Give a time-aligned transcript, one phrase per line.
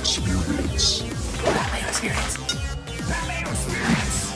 [0.00, 1.02] Experience.
[1.42, 2.36] Pat Mayo Experience.
[3.08, 4.32] Pat Mayo Experience.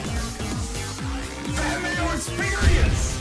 [1.55, 3.19] Pat Mayo Experience.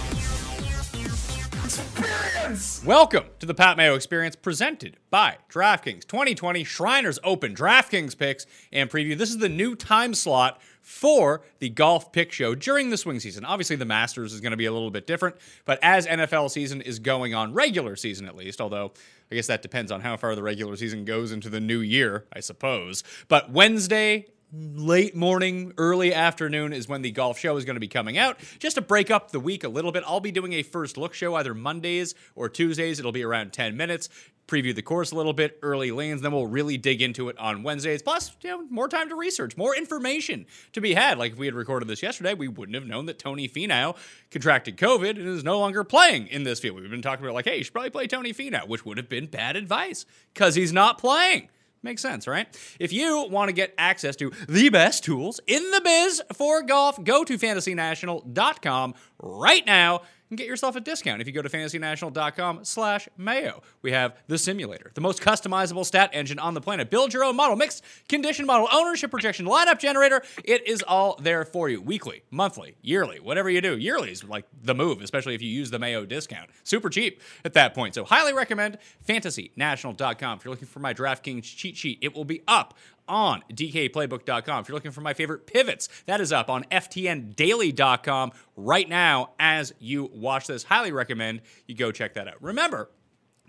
[1.64, 2.84] Experience.
[2.84, 8.90] Welcome to the Pat Mayo Experience presented by DraftKings 2020 Shriners Open DraftKings picks and
[8.90, 9.16] preview.
[9.16, 13.44] This is the new time slot for the golf pick show during the swing season.
[13.44, 16.82] Obviously, the Masters is going to be a little bit different, but as NFL season
[16.82, 18.92] is going on, regular season at least, although
[19.30, 22.26] I guess that depends on how far the regular season goes into the new year,
[22.32, 23.02] I suppose.
[23.28, 27.88] But Wednesday late morning, early afternoon is when the golf show is going to be
[27.88, 28.38] coming out.
[28.58, 31.14] Just to break up the week a little bit, I'll be doing a first look
[31.14, 32.98] show either Mondays or Tuesdays.
[32.98, 34.10] It'll be around 10 minutes.
[34.52, 37.62] Preview the course a little bit, early lanes, then we'll really dig into it on
[37.62, 38.02] Wednesdays.
[38.02, 41.16] Plus, you know, more time to research, more information to be had.
[41.16, 43.96] Like if we had recorded this yesterday, we wouldn't have known that Tony Finau
[44.30, 46.78] contracted COVID and is no longer playing in this field.
[46.78, 49.08] We've been talking about like, hey, you should probably play Tony Finau, which would have
[49.08, 51.48] been bad advice because he's not playing.
[51.82, 52.46] Makes sense, right?
[52.78, 57.02] If you want to get access to the best tools in the biz for golf,
[57.02, 62.64] go to fantasynational.com right now and get yourself a discount if you go to fantasynational.com
[62.64, 63.62] slash mayo.
[63.82, 66.88] We have the simulator, the most customizable stat engine on the planet.
[66.88, 70.22] Build your own model, mixed condition model, ownership projection, lineup generator.
[70.42, 71.82] It is all there for you.
[71.82, 73.76] Weekly, monthly, yearly, whatever you do.
[73.76, 76.48] Yearly is like the move, especially if you use the Mayo discount.
[76.64, 77.94] Super cheap at that point.
[77.94, 80.38] So highly recommend fantasynational.com.
[80.38, 82.72] If you're looking for my DraftKings cheat sheet, it will be up
[83.12, 84.62] on DKPlaybook.com.
[84.62, 89.74] If you're looking for my favorite pivots, that is up on FTNDaily.com right now as
[89.78, 90.64] you watch this.
[90.64, 92.42] Highly recommend you go check that out.
[92.42, 92.90] Remember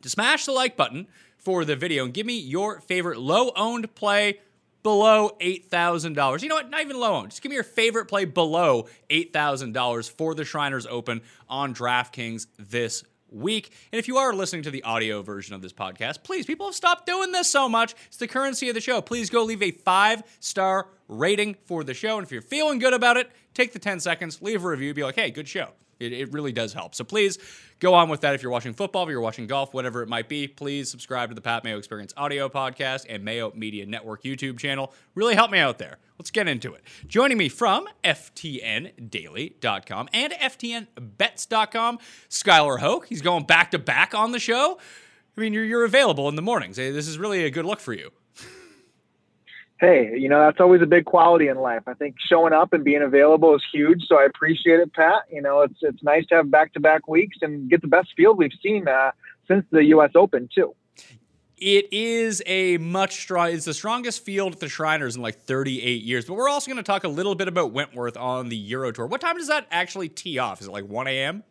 [0.01, 3.95] to smash the like button for the video and give me your favorite low owned
[3.95, 4.39] play
[4.83, 6.41] below $8,000.
[6.41, 6.69] You know what?
[6.69, 7.29] Not even low owned.
[7.29, 13.03] Just give me your favorite play below $8,000 for the Shriners Open on DraftKings this
[13.33, 13.71] week.
[13.91, 16.75] And if you are listening to the audio version of this podcast, please, people have
[16.75, 17.95] stopped doing this so much.
[18.07, 19.01] It's the currency of the show.
[19.01, 22.17] Please go leave a five star rating for the show.
[22.17, 25.03] And if you're feeling good about it, take the 10 seconds, leave a review, be
[25.03, 25.69] like, hey, good show.
[25.99, 26.95] It, it really does help.
[26.95, 27.37] So please
[27.79, 28.35] go on with that.
[28.35, 31.35] If you're watching football, if you're watching golf, whatever it might be, please subscribe to
[31.35, 34.93] the Pat Mayo Experience audio podcast and Mayo Media Network YouTube channel.
[35.15, 35.97] Really help me out there.
[36.17, 36.83] Let's get into it.
[37.07, 41.99] Joining me from FTNDaily.com and FTNBets.com,
[42.29, 43.07] Skylar Hoke.
[43.07, 44.79] He's going back to back on the show.
[45.35, 46.77] I mean, you're, you're available in the mornings.
[46.77, 48.11] This is really a good look for you
[49.79, 51.83] hey, you know, that's always a big quality in life.
[51.87, 54.03] I think showing up and being available is huge.
[54.07, 55.23] So I appreciate it, Pat.
[55.31, 58.09] You know, it's it's nice to have back to back weeks and get the best
[58.15, 59.11] field we've seen uh,
[59.47, 60.11] since the U.S.
[60.15, 60.75] Open too.
[61.57, 63.51] It is a much strong.
[63.51, 66.25] It's the strongest field at the Shriners in like 38 years.
[66.25, 69.07] But we're also going to talk a little bit about Wentworth on the Euro Tour.
[69.07, 70.59] What time does that actually tee off?
[70.59, 71.43] Is it like 1 a.m.?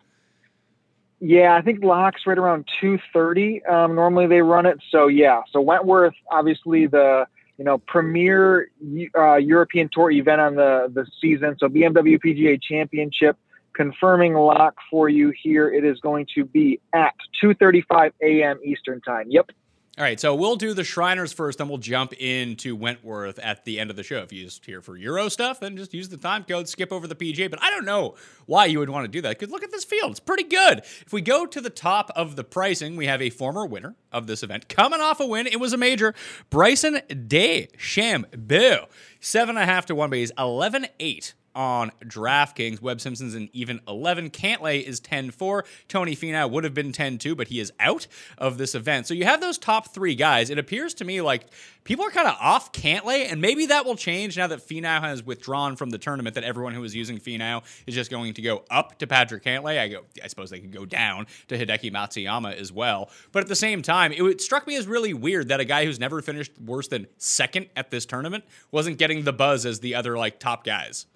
[1.20, 3.66] Yeah, I think locks right around 2:30.
[3.70, 4.78] Um, normally they run it.
[4.90, 7.26] So yeah, so Wentworth, obviously the
[7.62, 8.72] you know, premier
[9.16, 11.54] uh, European Tour event on the the season.
[11.60, 13.38] So BMW PGA Championship
[13.72, 15.72] confirming lock for you here.
[15.72, 18.58] It is going to be at 2:35 a.m.
[18.64, 19.26] Eastern Time.
[19.28, 19.52] Yep.
[19.98, 23.78] All right, so we'll do the Shriners first, then we'll jump into Wentworth at the
[23.78, 24.20] end of the show.
[24.20, 27.06] If you're just here for Euro stuff, then just use the time code, skip over
[27.06, 27.50] the PGA.
[27.50, 28.14] But I don't know
[28.46, 30.12] why you would want to do that because look at this field.
[30.12, 30.78] It's pretty good.
[30.78, 34.26] If we go to the top of the pricing, we have a former winner of
[34.26, 35.46] this event coming off a win.
[35.46, 36.14] It was a major.
[36.48, 38.86] Bryson DeChambeau.
[39.20, 42.80] Seven and a half to one, but he's 11 8 on DraftKings.
[42.80, 44.30] Webb Simpson's an even 11.
[44.30, 45.64] Cantlay is 10 4.
[45.88, 48.06] Tony Finau would have been 10 2, but he is out
[48.38, 49.06] of this event.
[49.06, 50.50] So you have those top three guys.
[50.50, 51.46] It appears to me like
[51.84, 55.22] people are kind of off Cantlay, and maybe that will change now that Finau has
[55.22, 58.64] withdrawn from the tournament, that everyone who is using Finau is just going to go
[58.70, 59.78] up to Patrick Cantlay.
[59.78, 63.10] I, go, I suppose they could go down to Hideki Matsuyama as well.
[63.32, 65.84] But at the same time, it, it struck me as really weird that a guy
[65.84, 69.94] who's never finished worse than second at this tournament wasn't getting the buzz as the
[69.94, 71.06] other like top guys.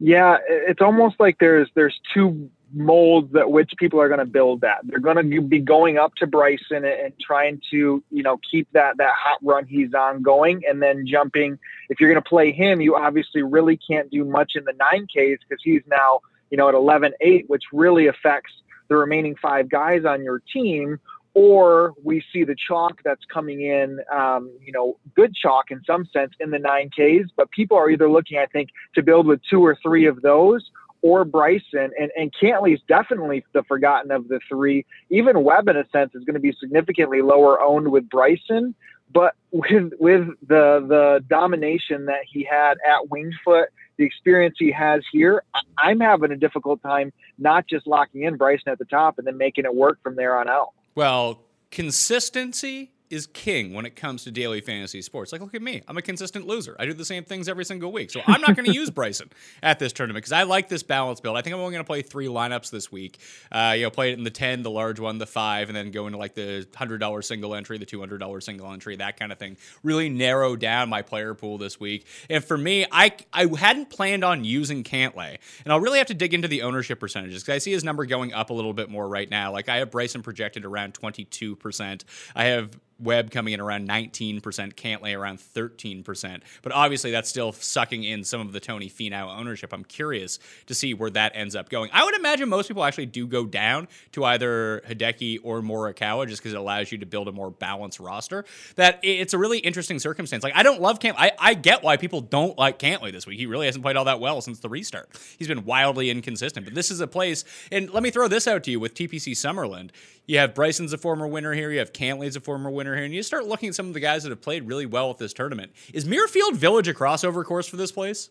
[0.00, 4.60] Yeah, it's almost like there's there's two molds that which people are going to build
[4.60, 4.80] that.
[4.84, 8.96] They're going to be going up to Bryson and trying to, you know, keep that
[8.98, 11.58] that hot run he's on going and then jumping.
[11.88, 15.38] If you're going to play him, you obviously really can't do much in the 9Ks
[15.48, 16.20] because he's now,
[16.50, 18.52] you know, at 11-8, which really affects
[18.88, 20.98] the remaining five guys on your team
[21.34, 26.06] or we see the chalk that's coming in, um, you know, good chalk in some
[26.12, 27.26] sense in the 9Ks.
[27.36, 30.70] But people are either looking, I think, to build with two or three of those
[31.02, 31.90] or Bryson.
[31.98, 34.84] And, and Cantlay's definitely the forgotten of the three.
[35.10, 38.74] Even Webb, in a sense, is going to be significantly lower owned with Bryson.
[39.10, 43.66] But with with the the domination that he had at Wingfoot,
[43.96, 45.42] the experience he has here,
[45.78, 49.38] I'm having a difficult time not just locking in Bryson at the top and then
[49.38, 50.72] making it work from there on out.
[50.98, 55.32] Well, consistency is king when it comes to daily fantasy sports.
[55.32, 55.82] Like, look at me.
[55.88, 56.76] I'm a consistent loser.
[56.78, 58.10] I do the same things every single week.
[58.10, 59.30] So I'm not going to use Bryson
[59.62, 61.36] at this tournament because I like this balance build.
[61.36, 63.18] I think I'm only going to play three lineups this week.
[63.50, 65.90] Uh, you know, play it in the 10, the large one, the 5, and then
[65.90, 69.56] go into like the $100 single entry, the $200 single entry, that kind of thing.
[69.82, 72.06] Really narrow down my player pool this week.
[72.28, 75.38] And for me, I, I hadn't planned on using Cantlay.
[75.64, 78.04] And I'll really have to dig into the ownership percentages because I see his number
[78.06, 79.52] going up a little bit more right now.
[79.52, 82.04] Like I have Bryson projected around 22%.
[82.34, 86.40] I have Webb coming in around 19%, Cantlay around 13%.
[86.62, 89.72] But obviously, that's still sucking in some of the Tony Finau ownership.
[89.72, 91.90] I'm curious to see where that ends up going.
[91.92, 96.42] I would imagine most people actually do go down to either Hideki or Morikawa just
[96.42, 98.44] because it allows you to build a more balanced roster.
[98.76, 100.42] That it's a really interesting circumstance.
[100.42, 101.14] Like, I don't love Cantlay.
[101.18, 103.38] I, I get why people don't like Cantlay this week.
[103.38, 105.08] He really hasn't played all that well since the restart.
[105.38, 106.66] He's been wildly inconsistent.
[106.66, 109.32] But this is a place, and let me throw this out to you with TPC
[109.32, 109.90] Summerlin.
[110.28, 111.72] You have Bryson's a former winner here.
[111.72, 113.04] You have Cantlay's a former winner here.
[113.04, 115.16] And you start looking at some of the guys that have played really well with
[115.16, 115.72] this tournament.
[115.94, 118.28] Is Muirfield Village a crossover course for this place?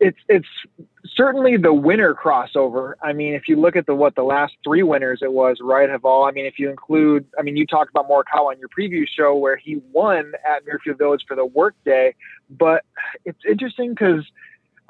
[0.00, 0.48] It's it's
[1.14, 2.94] certainly the winner crossover.
[3.00, 5.88] I mean, if you look at the what the last three winners it was, right,
[5.88, 6.24] have all.
[6.24, 9.36] I mean, if you include, I mean, you talked about Morikawa on your preview show
[9.36, 12.14] where he won at Muirfield Village for the workday,
[12.48, 12.84] but
[13.24, 14.24] it's interesting because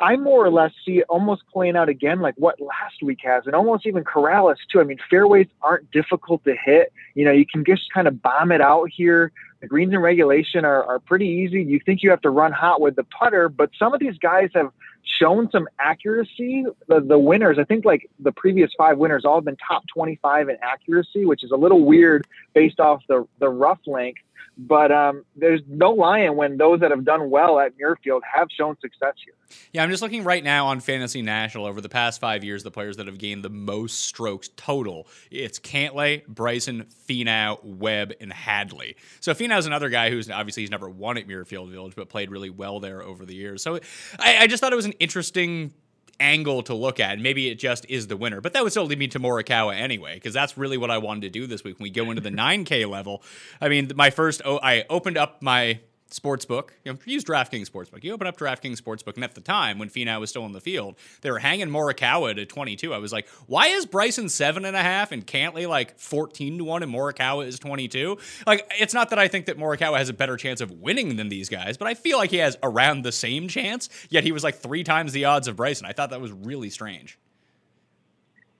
[0.01, 3.45] I more or less see it almost playing out again like what last week has,
[3.47, 4.81] and almost even Corales too.
[4.81, 6.93] I mean, fairways aren't difficult to hit.
[7.15, 9.31] You know, you can just kind of bomb it out here.
[9.61, 11.63] The greens in regulation are, are pretty easy.
[11.63, 14.49] You think you have to run hot with the putter, but some of these guys
[14.55, 16.65] have shown some accuracy.
[16.89, 20.49] The, the winners, I think, like the previous five winners, all have been top 25
[20.49, 24.21] in accuracy, which is a little weird based off the the rough length.
[24.57, 28.77] But um, there's no lying when those that have done well at Muirfield have shown
[28.81, 29.35] success here.
[29.73, 32.71] Yeah, I'm just looking right now on Fantasy National over the past five years, the
[32.71, 35.09] players that have gained the most strokes total.
[35.31, 38.97] It's Cantlay, Bryson, Finau, Webb, and Hadley.
[39.21, 42.51] So Finau's another guy who's obviously he's never won at Muirfield Village, but played really
[42.51, 43.63] well there over the years.
[43.63, 43.81] So
[44.19, 45.73] I, I just thought it was an interesting
[46.21, 47.19] angle to look at.
[47.19, 50.15] Maybe it just is the winner, but that would still lead me to Morikawa anyway,
[50.15, 51.79] because that's really what I wanted to do this week.
[51.79, 53.23] When we go into the 9K level,
[53.61, 56.71] I mean, my first, oh, I opened up my sportsbook.
[56.85, 58.05] You know, use DraftKings Sportsbook.
[58.05, 60.61] You open up DraftKings Sportsbook, and at the time when Finau was still in the
[60.61, 62.93] field, they were hanging Morikawa to 22.
[62.93, 66.65] I was like, why is Bryson seven and a half and Cantlay like 14 to
[66.65, 68.19] one and Morikawa is 22?
[68.47, 71.29] Like, it's not that I think that Morikawa has a better chance of winning than
[71.29, 73.89] these guys, but I feel like he has around the same chance.
[74.09, 75.87] Yet he was like three times the odds of Bryson.
[75.87, 77.19] I thought that was really strange.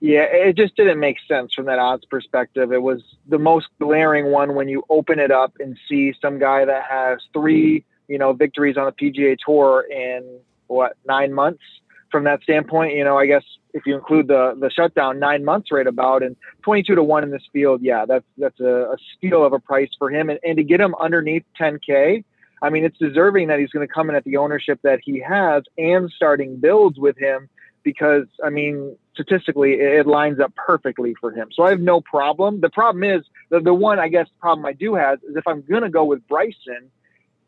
[0.01, 2.73] Yeah, it just didn't make sense from that odds perspective.
[2.73, 6.65] It was the most glaring one when you open it up and see some guy
[6.65, 11.61] that has three, you know, victories on the PGA Tour in what nine months.
[12.09, 13.43] From that standpoint, you know, I guess
[13.75, 17.23] if you include the the shutdown, nine months right about, and twenty two to one
[17.23, 20.39] in this field, yeah, that's that's a, a steal of a price for him, and,
[20.43, 22.25] and to get him underneath ten k.
[22.63, 25.19] I mean, it's deserving that he's going to come in at the ownership that he
[25.19, 27.49] has and starting builds with him
[27.83, 31.49] because I mean, statistically, it lines up perfectly for him.
[31.53, 32.61] So I have no problem.
[32.61, 35.61] The problem is the, the one I guess problem I do have is if I'm
[35.61, 36.89] going to go with Bryson,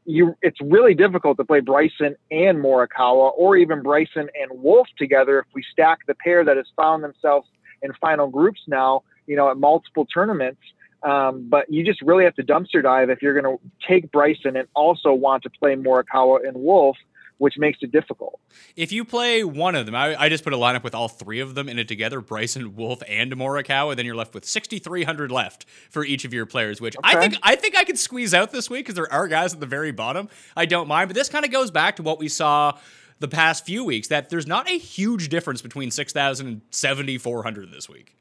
[0.06, 5.40] you it's really difficult to play Bryson and Morikawa or even Bryson and Wolff together
[5.40, 7.48] if we stack the pair that has found themselves
[7.82, 10.62] in final groups now, you know, at multiple tournaments.
[11.04, 14.56] Um, but you just really have to dumpster dive if you're going to take Bryson
[14.56, 16.98] and also want to play Morikawa and Wolff
[17.44, 18.40] which makes it difficult.
[18.78, 21.42] If you play one of them, I, I, just put a lineup with all three
[21.42, 25.66] of them in it together Bryson, Wolff, and Morikawa, then you're left with 6,300 left
[25.90, 27.18] for each of your players, which okay.
[27.18, 29.60] I think I think I could squeeze out this week because there are guys at
[29.60, 30.30] the very bottom.
[30.56, 32.80] I don't mind, but this kind of goes back to what we saw
[33.20, 37.90] the past few weeks that there's not a huge difference between 6,000 and 7,400 this
[37.90, 38.16] week.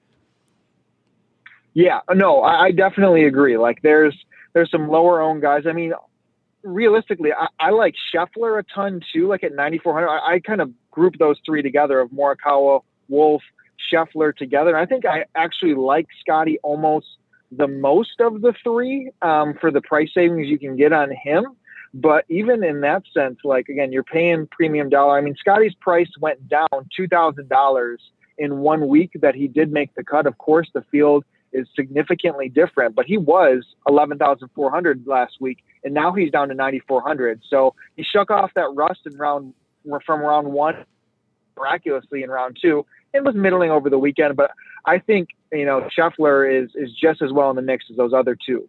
[1.75, 3.57] Yeah, no, I, I definitely agree.
[3.57, 4.19] Like there's
[4.53, 5.63] there's some lower owned guys.
[5.69, 5.93] I mean,
[6.63, 9.29] realistically, I, I, like Scheffler a ton too.
[9.29, 13.43] Like at 9,400, I, I, kind of group those three together of Morikawa, Wolff,
[13.93, 14.77] Scheffler together.
[14.77, 17.07] I think I actually like Scotty almost
[17.51, 21.47] the most of the three um, for the price savings you can get on him.
[21.95, 25.19] But even in that sense, like again, you're paying premium dollar.
[25.19, 28.01] I mean, Scotty's price went down two thousand dollars
[28.39, 30.27] in one week that he did make the cut.
[30.27, 36.13] Of course, the field is significantly different, but he was 11,400 last week, and now
[36.13, 37.41] he's down to 9,400.
[37.49, 39.55] So he shook off that rust in round
[40.07, 40.85] from round one,
[41.57, 44.37] miraculously in round two, and was middling over the weekend.
[44.37, 44.53] But
[44.87, 48.13] I think you know Scheffler is is just as well in the mix as those
[48.13, 48.69] other two.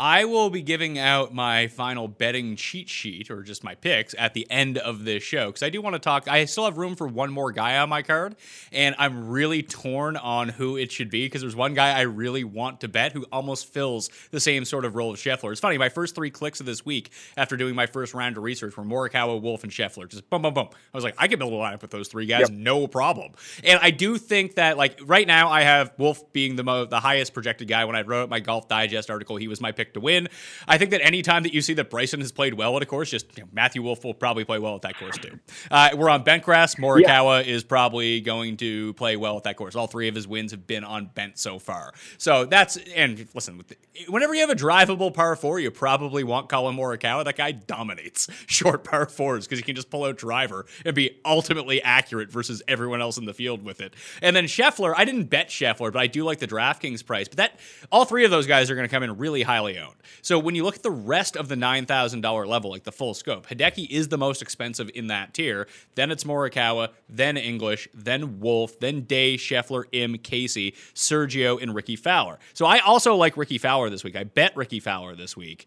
[0.00, 4.32] I will be giving out my final betting cheat sheet or just my picks at
[4.32, 6.26] the end of this show because I do want to talk.
[6.26, 8.36] I still have room for one more guy on my card,
[8.72, 12.44] and I'm really torn on who it should be because there's one guy I really
[12.44, 15.52] want to bet who almost fills the same sort of role as Scheffler.
[15.52, 18.42] It's funny, my first three clicks of this week after doing my first round of
[18.42, 20.08] research were Morikawa, Wolff, and Scheffler.
[20.08, 20.68] Just boom, boom, boom.
[20.72, 22.52] I was like, I can build a lineup with those three guys, yep.
[22.52, 23.32] no problem.
[23.64, 27.00] And I do think that, like, right now, I have Wolff being the mo- the
[27.00, 27.84] highest projected guy.
[27.84, 30.28] When I wrote my Golf Digest article, he was my pick to win.
[30.66, 33.10] I think that anytime that you see that Bryson has played well at a course,
[33.10, 35.38] just you know, Matthew Wolff will probably play well at that course too.
[35.70, 36.76] Uh, we're on bent grass.
[36.76, 37.52] Morikawa yeah.
[37.52, 39.76] is probably going to play well at that course.
[39.76, 41.92] All three of his wins have been on bent so far.
[42.18, 43.62] So that's and listen,
[44.08, 47.24] whenever you have a drivable par four, you probably want Collin Morikawa.
[47.24, 51.20] That guy dominates short par fours because he can just pull out driver and be
[51.24, 53.94] ultimately accurate versus everyone else in the field with it.
[54.22, 57.28] And then Scheffler, I didn't bet Scheffler, but I do like the DraftKings price.
[57.28, 59.96] But that all three of those guys are going to come in really highly owned.
[60.22, 63.46] So when you look at the rest of the $9,000 level, like the full scope,
[63.48, 65.66] Hideki is the most expensive in that tier.
[65.94, 71.96] Then it's Morikawa, then English, then Wolff, then Day, Scheffler, Im, Casey, Sergio, and Rickie
[71.96, 72.38] Fowler.
[72.54, 74.16] So I also like Rickie Fowler this week.
[74.16, 75.66] I bet Rickie Fowler this week.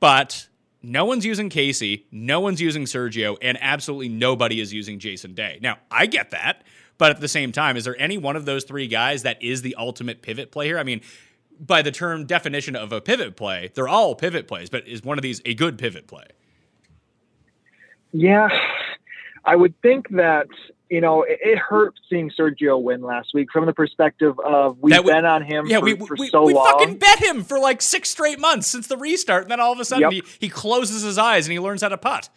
[0.00, 0.48] But
[0.82, 5.58] no one's using Casey, no one's using Sergio, and absolutely nobody is using Jason Day.
[5.62, 6.62] Now, I get that.
[6.98, 9.62] But at the same time, is there any one of those three guys that is
[9.62, 10.78] the ultimate pivot player?
[10.78, 11.00] I mean,
[11.60, 15.18] by the term definition of a pivot play, they're all pivot plays, but is one
[15.18, 16.26] of these a good pivot play?
[18.12, 18.48] Yeah,
[19.44, 20.46] I would think that
[20.88, 25.04] you know it, it hurt seeing Sergio win last week from the perspective of we've
[25.04, 26.64] we, been on him yeah, for, we, for we, so we long.
[26.64, 29.72] We fucking bet him for like six straight months since the restart, and then all
[29.72, 30.12] of a sudden yep.
[30.12, 32.28] he, he closes his eyes and he learns how to putt.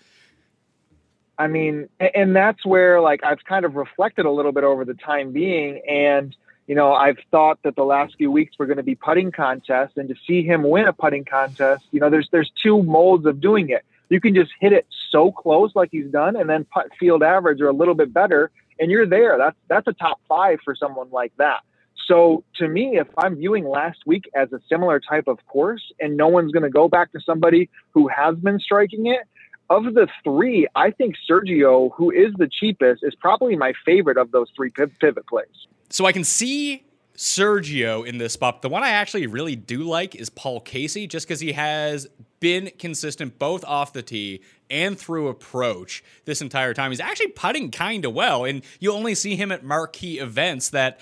[1.39, 4.95] I mean, and that's where like I've kind of reflected a little bit over the
[4.95, 6.35] time being and–
[6.67, 9.93] you know, I've thought that the last few weeks were going to be putting contests,
[9.95, 13.39] and to see him win a putting contest, you know, there's there's two molds of
[13.39, 13.85] doing it.
[14.09, 17.61] You can just hit it so close like he's done, and then putt field average
[17.61, 19.37] or a little bit better, and you're there.
[19.37, 21.61] That's that's a top five for someone like that.
[22.05, 26.15] So to me, if I'm viewing last week as a similar type of course, and
[26.17, 29.21] no one's going to go back to somebody who has been striking it,
[29.69, 34.31] of the three, I think Sergio, who is the cheapest, is probably my favorite of
[34.31, 35.47] those three pivot plays.
[35.89, 36.83] So I can see
[37.15, 38.61] Sergio in this spot.
[38.61, 42.07] The one I actually really do like is Paul Casey, just because he has
[42.39, 46.91] been consistent both off the tee and through approach this entire time.
[46.91, 50.99] He's actually putting kind of well, and you only see him at marquee events that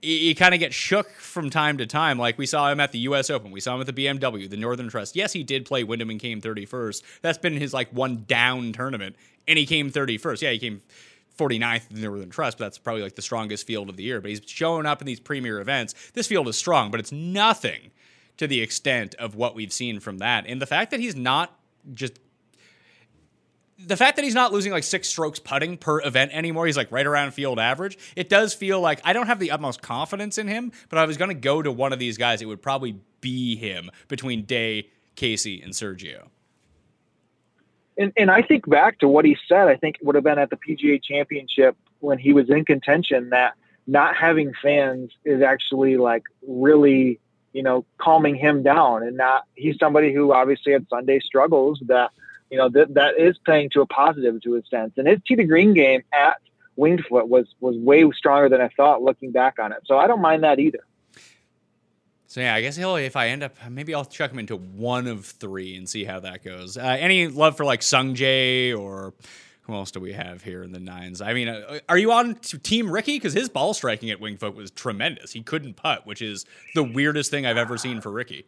[0.00, 2.18] you kind of get shook from time to time.
[2.18, 3.30] Like we saw him at the U.S.
[3.30, 5.16] Open, we saw him at the BMW, the Northern Trust.
[5.16, 7.02] Yes, he did play Wyndham and came 31st.
[7.20, 10.42] That's been his like one down tournament, and he came 31st.
[10.42, 10.82] Yeah, he came
[11.36, 14.20] 49th in the Northern Trust, but that's probably like the strongest field of the year.
[14.20, 15.94] But he's showing up in these premier events.
[16.14, 17.90] This field is strong, but it's nothing
[18.36, 20.46] to the extent of what we've seen from that.
[20.46, 21.58] And the fact that he's not
[21.92, 22.18] just
[23.78, 26.90] the fact that he's not losing like six strokes putting per event anymore, he's like
[26.90, 27.98] right around field average.
[28.16, 31.16] It does feel like I don't have the utmost confidence in him, but I was
[31.16, 32.42] going to go to one of these guys.
[32.42, 36.28] It would probably be him between Day, Casey, and Sergio
[37.98, 40.38] and, and I think back to what he said, I think it would have been
[40.38, 43.54] at the PGA championship when he was in contention that
[43.88, 47.18] not having fans is actually like really,
[47.52, 52.12] you know, calming him down and not, he's somebody who obviously had Sunday struggles that,
[52.50, 54.92] you know, that, that is playing to a positive to a sense.
[54.96, 56.38] And his tee to green game at
[56.76, 59.78] Winged Foot was, was way stronger than I thought looking back on it.
[59.84, 60.80] So I don't mind that either.
[62.28, 65.06] So yeah, I guess he'll if I end up maybe I'll chuck him into one
[65.06, 66.76] of three and see how that goes.
[66.76, 69.14] Uh, any love for like Sung Jae or
[69.62, 71.22] who else do we have here in the nines?
[71.22, 74.54] I mean, uh, are you on Team Rickie Because his ball striking at Winged Foot
[74.54, 75.32] was tremendous.
[75.32, 78.44] He couldn't putt, which is the weirdest thing I've ever seen for Rickie.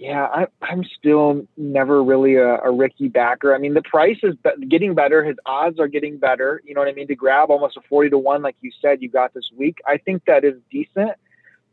[0.00, 3.54] Yeah, I, I'm still never really a, a Rickie backer.
[3.54, 5.22] I mean, the price is be- getting better.
[5.22, 6.62] His odds are getting better.
[6.64, 7.06] You know what I mean?
[7.08, 9.76] To grab almost a 40 to 1, like you said, you got this week.
[9.86, 11.12] I think that is decent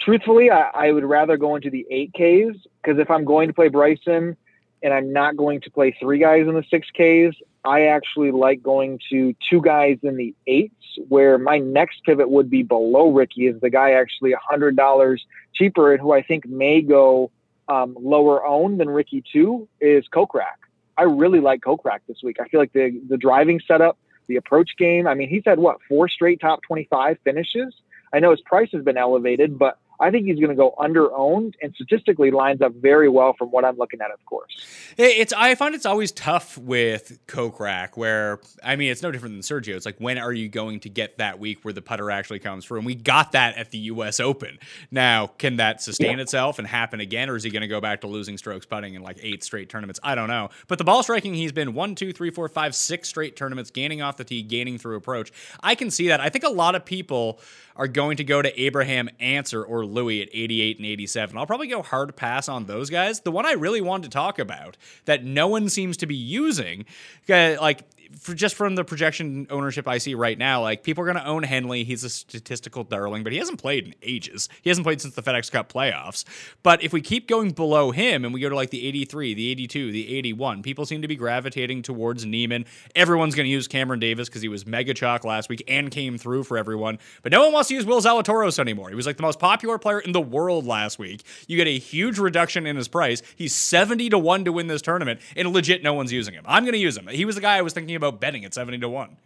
[0.01, 3.53] truthfully, I, I, would rather go into the eight Ks because if I'm going to
[3.53, 4.38] play Bryson
[4.84, 8.63] and I'm not going to play three guys in the six Ks, I actually like
[8.63, 10.74] going to two guys in the eights.
[11.10, 15.24] Where my next pivot would be below Rickie is the guy actually a hundred dollars
[15.53, 17.29] cheaper and who I think may go
[17.70, 20.58] um, lower owned than Rickie too is Kokrak.
[20.98, 22.38] I really like Kokrak this week.
[22.42, 23.98] I feel like the the driving setup,
[24.28, 25.08] the approach game.
[25.08, 27.74] I mean, he's had what four straight top twenty five finishes.
[28.14, 31.13] I know his price has been elevated, but I think he's going to go under
[31.13, 34.66] owned and statistically lines up very well from what I'm looking at, of course.
[34.98, 39.42] It's I find it's always tough with Kokrak, where I mean it's no different than
[39.42, 39.75] Sergio.
[39.75, 42.66] It's like when are you going to get that week where the putter actually comes
[42.66, 42.77] through?
[42.77, 44.20] And we got that at the U.S.
[44.20, 44.60] Open.
[44.92, 46.24] Now, can that sustain yeah.
[46.24, 48.94] itself and happen again, or is he going to go back to losing strokes putting
[48.94, 50.00] in like eight straight tournaments?
[50.04, 50.50] I don't know.
[50.68, 54.01] But the ball striking, he's been one, two, three, four, five, six straight tournaments, gaining
[54.01, 55.32] off the tee, gaining through approach.
[55.62, 56.20] I can see that.
[56.20, 57.39] I think a lot of people
[57.77, 61.38] are going to go to Abraham Ancer or Louis at 88 and 87.
[61.38, 63.22] I'll probably go hard pass on those guys.
[63.22, 66.86] The one I really wanted to talk about that no one seems to be using,
[67.29, 67.84] uh, like
[68.20, 71.26] for just from the projection ownership I see right now, like people are going to
[71.26, 71.84] own Henley.
[71.84, 74.50] He's a statistical darling, but he hasn't played in ages.
[74.62, 76.24] He hasn't played since the FedEx Cup playoffs.
[76.64, 79.52] But if we keep going below him and we go to like the 83, the
[79.52, 82.66] 82, the 81, people seem to be gravitating towards Niemann.
[82.96, 86.18] Everyone's going to use Cameron Davis because he was mega chalk last week and came
[86.18, 87.00] through for everyone.
[87.24, 88.90] But no one wants to use Will Zalatoris anymore.
[88.90, 91.24] He was like the most popular player in the world last week.
[91.48, 93.22] You get a huge reduction in his price.
[93.36, 96.44] He's 70 to 1 to win this tournament, and legit no one's using him.
[96.48, 97.08] I'm going to use him.
[97.08, 99.18] He was the guy I was thinking about betting at 70 to 1.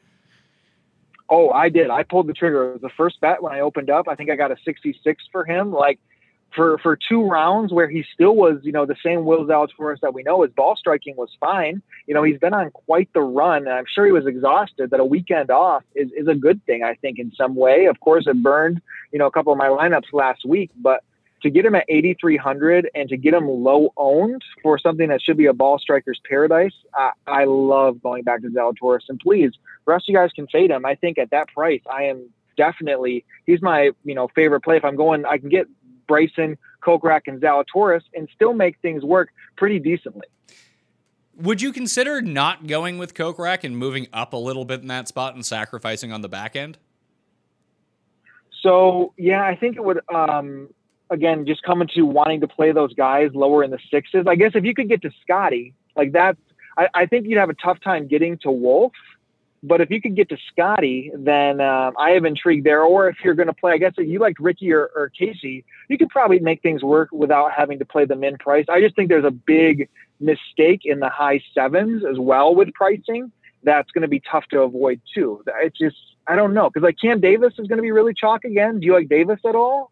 [1.30, 1.90] Oh, I did.
[1.90, 2.78] I pulled the trigger.
[2.82, 4.08] The first bet when I opened up.
[4.10, 5.72] I think I got a 66 for him.
[5.72, 6.00] Like
[6.54, 10.14] for for two rounds where he still was, you know, the same Will Zalatoris that
[10.14, 10.42] we know.
[10.42, 11.82] His ball striking was fine.
[12.08, 14.90] You know, he's been on quite the run, and I'm sure he was exhausted.
[14.92, 17.86] That a weekend off is is a good thing, I think, in some way.
[17.86, 21.04] Of course, it burned, you know, a couple of my lineups last week, but
[21.44, 25.38] to get him at 8,300 and to get him low owned for something that should
[25.38, 29.10] be a ball striker's paradise, I, I love going back to Zalatoris.
[29.10, 29.52] And please,
[29.86, 30.86] the rest of you guys can fade him.
[30.86, 34.78] I think at that price, I am definitely he's my you know favorite play.
[34.78, 35.68] If I'm going, I can get
[36.08, 40.28] Bryson, Kokrak, and Zalatoris and still make things work pretty decently.
[41.38, 45.08] Would you consider not going with Kokrak and moving up a little bit in that
[45.08, 46.78] spot and sacrificing on the back end?
[48.62, 50.02] So yeah, I think it would.
[50.14, 50.70] Um,
[51.12, 54.26] again, just coming to wanting to play those guys lower in the sixes.
[54.28, 56.38] I guess if you could get to Scotty, like that,
[56.78, 58.94] I, I think you'd have a tough time getting to Wolff.
[59.64, 62.82] But if you could get to Scotty, then um, I have intrigued there.
[62.82, 65.64] Or if you're going to play, I guess if you liked Rickie or, or Casey,
[65.88, 68.66] you could probably make things work without having to play them in price.
[68.70, 69.88] I just think there's a big
[70.20, 73.32] mistake in the high sevens as well with pricing.
[73.64, 75.44] That's going to be tough to avoid too.
[75.62, 78.46] It's just I don't know because like Cam Davis is going to be really chalk
[78.46, 78.80] again.
[78.80, 79.91] Do you like Davis at all?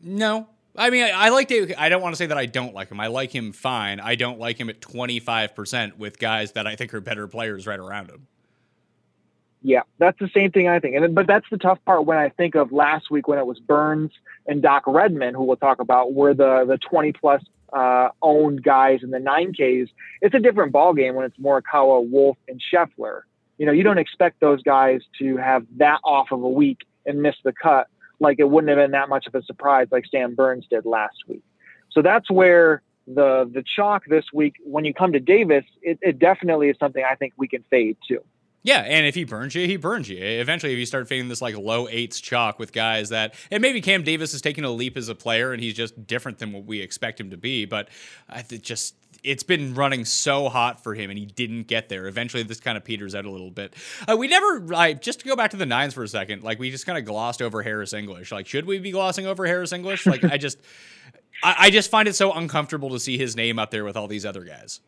[0.00, 0.48] No.
[0.76, 1.74] I mean, I, I like David.
[1.78, 3.00] I don't want to say that I don't like him.
[3.00, 3.98] I like him fine.
[3.98, 7.78] I don't like him at 25% with guys that I think are better players right
[7.78, 8.26] around him.
[9.62, 10.94] Yeah, that's the same thing I think.
[10.94, 13.58] And but that's the tough part when I think of last week when it was
[13.58, 14.12] Burns
[14.46, 19.00] and Doc Redman, who we'll talk about, were the the 20 plus uh, owned guys
[19.02, 19.88] in the 9Ks.
[20.22, 23.22] It's a different ball game when it's Morikawa, Wolff, and Scheffler.
[23.58, 27.20] You know, you don't expect those guys to have that off of a week and
[27.20, 27.88] miss the cut
[28.20, 31.16] like it wouldn't have been that much of a surprise like Sam Burns did last
[31.28, 31.42] week.
[31.90, 36.18] So that's where the the chalk this week, when you come to Davis, it, it
[36.18, 38.20] definitely is something I think we can fade too.
[38.66, 40.18] Yeah, and if he burns you, he burns you.
[40.18, 43.80] Eventually, if you start fading this like low eights chalk with guys that, and maybe
[43.80, 46.64] Cam Davis is taking a leap as a player, and he's just different than what
[46.64, 47.64] we expect him to be.
[47.64, 47.88] But
[48.28, 52.06] I just it's been running so hot for him and he didn't get there.
[52.06, 53.74] Eventually, this kind of peters out a little bit.
[54.08, 56.60] Uh, we never, I, just to go back to the nines for a second, like
[56.60, 58.30] we just kind of glossed over Harris English.
[58.30, 60.06] Like, should we be glossing over Harris English?
[60.06, 60.58] Like, I just,
[61.42, 64.06] I, I just find it so uncomfortable to see his name up there with all
[64.06, 64.80] these other guys.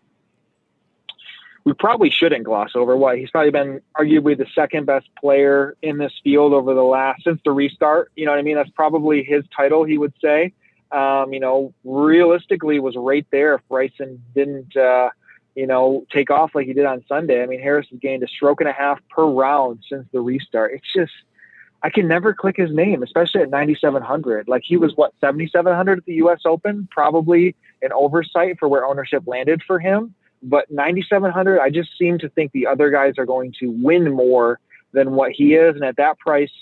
[1.64, 5.98] We probably shouldn't gloss over what he's probably been arguably the second best player in
[5.98, 8.12] this field over the last since the restart.
[8.14, 8.55] You know what I mean?
[8.55, 10.55] That's probably his title, he would say
[10.92, 15.11] um, you know, realistically was right there if Bryson didn't, uh,
[15.55, 17.42] you know, take off like he did on Sunday.
[17.42, 20.72] I mean, Harris has gained a stroke and a half per round since the restart.
[20.72, 21.12] It's just,
[21.83, 24.48] I can never click his name, especially at 9,700.
[24.48, 26.40] Like he was what 7,700 at the U.S.
[26.44, 30.14] Open, probably an oversight for where ownership landed for him.
[30.42, 34.61] But 9,700, I just seem to think the other guys are going to win more
[34.92, 36.53] than what he is, and at that price,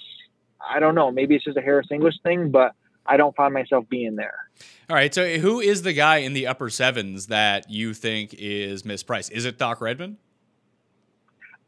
[0.67, 1.13] I don't know.
[1.13, 2.75] Maybe it's just a Harris English thing, but
[3.09, 4.49] I don't find myself being there.
[4.89, 5.13] All right.
[5.13, 9.31] So who is the guy in the upper sevens that you think is mispriced?
[9.33, 10.19] Is it Doc Redman?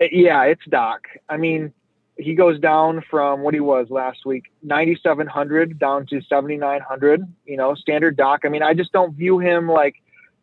[0.01, 1.09] Uh, yeah, it's Doc.
[1.29, 1.73] I mean,
[2.17, 7.75] he goes down from what he was last week, 9,700 down to 7,900, you know,
[7.75, 8.41] standard Doc.
[8.45, 9.97] I mean, I just don't view him like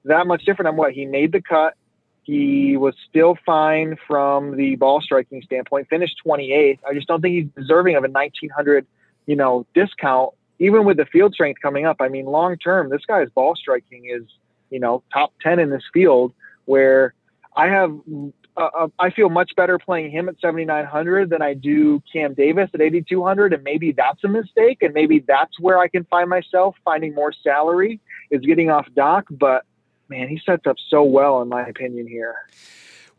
[0.05, 1.75] that much different than what he made the cut.
[2.23, 6.79] He was still fine from the ball striking standpoint, finished 28th.
[6.87, 8.87] I just don't think he's deserving of a 1,900,
[9.27, 13.05] you know, discount even with the field strength coming up, I mean, long term, this
[13.05, 14.23] guy's ball striking is,
[14.69, 16.33] you know, top 10 in this field
[16.65, 17.13] where
[17.55, 17.95] I have
[18.57, 22.69] uh, uh I feel much better playing him at 7,900 than I do Cam Davis
[22.73, 23.53] at 8,200.
[23.53, 24.81] And maybe that's a mistake.
[24.81, 27.99] And maybe that's where I can find myself finding more salary
[28.31, 29.25] is getting off Doc.
[29.29, 29.65] But
[30.09, 32.35] man, he sets up so well, in my opinion, here.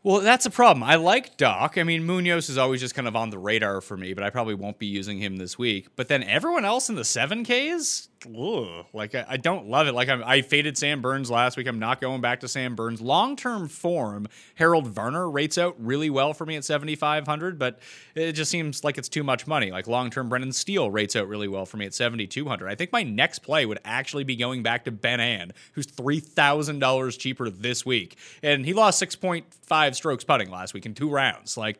[0.03, 0.83] Well, that's a problem.
[0.83, 1.77] I like Doc.
[1.77, 4.29] I mean, Munoz is always just kind of on the radar for me, but I
[4.29, 5.87] probably won't be using him this week.
[5.95, 9.93] But then everyone else in the 7Ks, ugh, like I, I, don't love it.
[9.93, 11.67] Like I'm, i faded Sam Burns last week.
[11.67, 13.01] I'm not going back to Sam Burns.
[13.01, 17.79] Long term form, Harold Varner rates out really well for me at 7,500, but
[18.15, 19.71] it just seems like it's too much money.
[19.71, 22.67] Like long term, Brendan Steele rates out really well for me at 7,200.
[22.67, 27.19] I think my next play would actually be going back to Ben An, who's $3,000
[27.19, 28.17] cheaper this week.
[28.41, 31.57] And he lost 6.5 strokes putting last week in two rounds.
[31.57, 31.79] Like,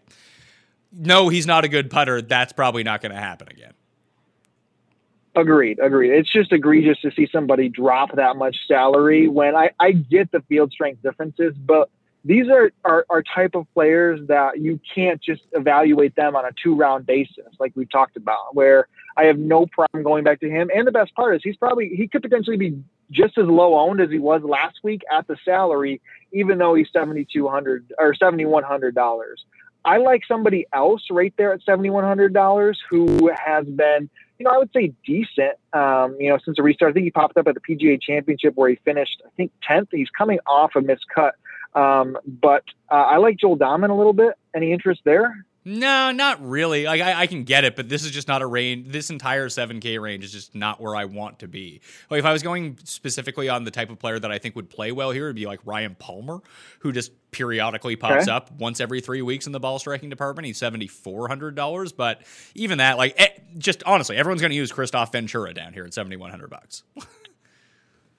[0.92, 2.22] no, he's not a good putter.
[2.22, 3.74] That's probably not going to happen again.
[5.38, 6.10] Agreed, agreed.
[6.14, 10.42] It's just egregious to see somebody drop that much salary when I, I get the
[10.50, 11.92] field strength differences, but
[12.26, 16.50] these are, are, are type of players that you can't just evaluate them on a
[16.64, 20.50] two round basis, like we've talked about, where I have no problem going back to
[20.50, 20.72] him.
[20.74, 24.02] And the best part is he's probably, he could potentially be just as low owned
[24.02, 29.24] as he was last week at the salary, even though he's 7,200 or $7,100.
[29.86, 34.72] I like somebody else right there at $7,100 who has been you know, I would
[34.74, 35.56] say decent.
[35.74, 38.56] Um, you know, since the restart, I think he popped up at the PGA Championship
[38.56, 39.90] where he finished, I think, tenth.
[39.92, 41.32] He's coming off a miscut,
[41.80, 44.34] um, but uh, I like Joel Dahmen a little bit.
[44.56, 45.46] Any interest there?
[45.70, 46.86] No, not really.
[46.86, 48.90] Like I, I, can get it, but this is just not a range.
[48.90, 51.82] This entire 7K range is just not where I want to be.
[52.10, 54.70] Like if I was going specifically on the type of player that I think would
[54.70, 56.40] play well here, it'd be like Ryan Palmer,
[56.80, 58.32] who just periodically pops okay.
[58.32, 60.46] up once every three weeks in the ball striking department.
[60.46, 62.22] He's seventy four hundred dollars, but
[62.56, 63.28] even that, like, eh,
[63.58, 66.84] just honestly, everyone's going to use Kristoffer Ventura down here at seventy one hundred bucks.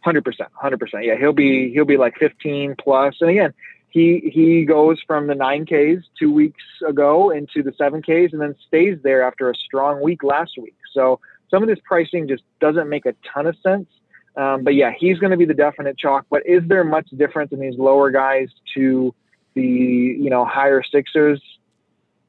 [0.02, 1.04] Hundred percent, hundred percent.
[1.04, 3.52] Yeah, he'll be he'll be like fifteen plus, and again
[3.90, 8.98] he he goes from the 9Ks two weeks ago into the 7Ks and then stays
[9.02, 10.76] there after a strong week last week.
[10.92, 11.20] So
[11.50, 13.88] some of this pricing just doesn't make a ton of sense.
[14.36, 16.26] Um, but yeah, he's going to be the definite chalk.
[16.30, 19.14] But is there much difference in these lower guys to
[19.54, 21.42] the you know higher sixers?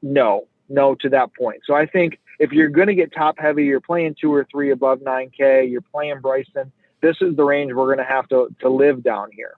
[0.01, 1.61] No, no to that point.
[1.65, 4.71] So I think if you're going to get top heavy, you're playing two or three
[4.71, 6.71] above 9K, you're playing Bryson.
[7.01, 9.55] This is the range we're going to have to to live down here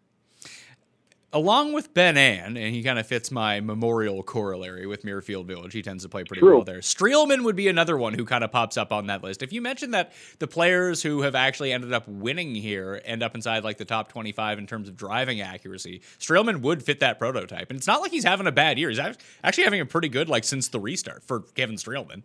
[1.33, 5.73] along with Ben An, and he kind of fits my memorial corollary with Muirfield Village.
[5.73, 6.55] He tends to play pretty True.
[6.55, 6.79] well there.
[6.79, 9.41] Streelman would be another one who kind of pops up on that list.
[9.41, 13.35] If you mentioned that the players who have actually ended up winning here end up
[13.35, 17.69] inside like the top 25 in terms of driving accuracy, Streelman would fit that prototype.
[17.69, 18.89] And it's not like he's having a bad year.
[18.89, 22.23] He's actually having a pretty good like since the restart for Kevin Streelman.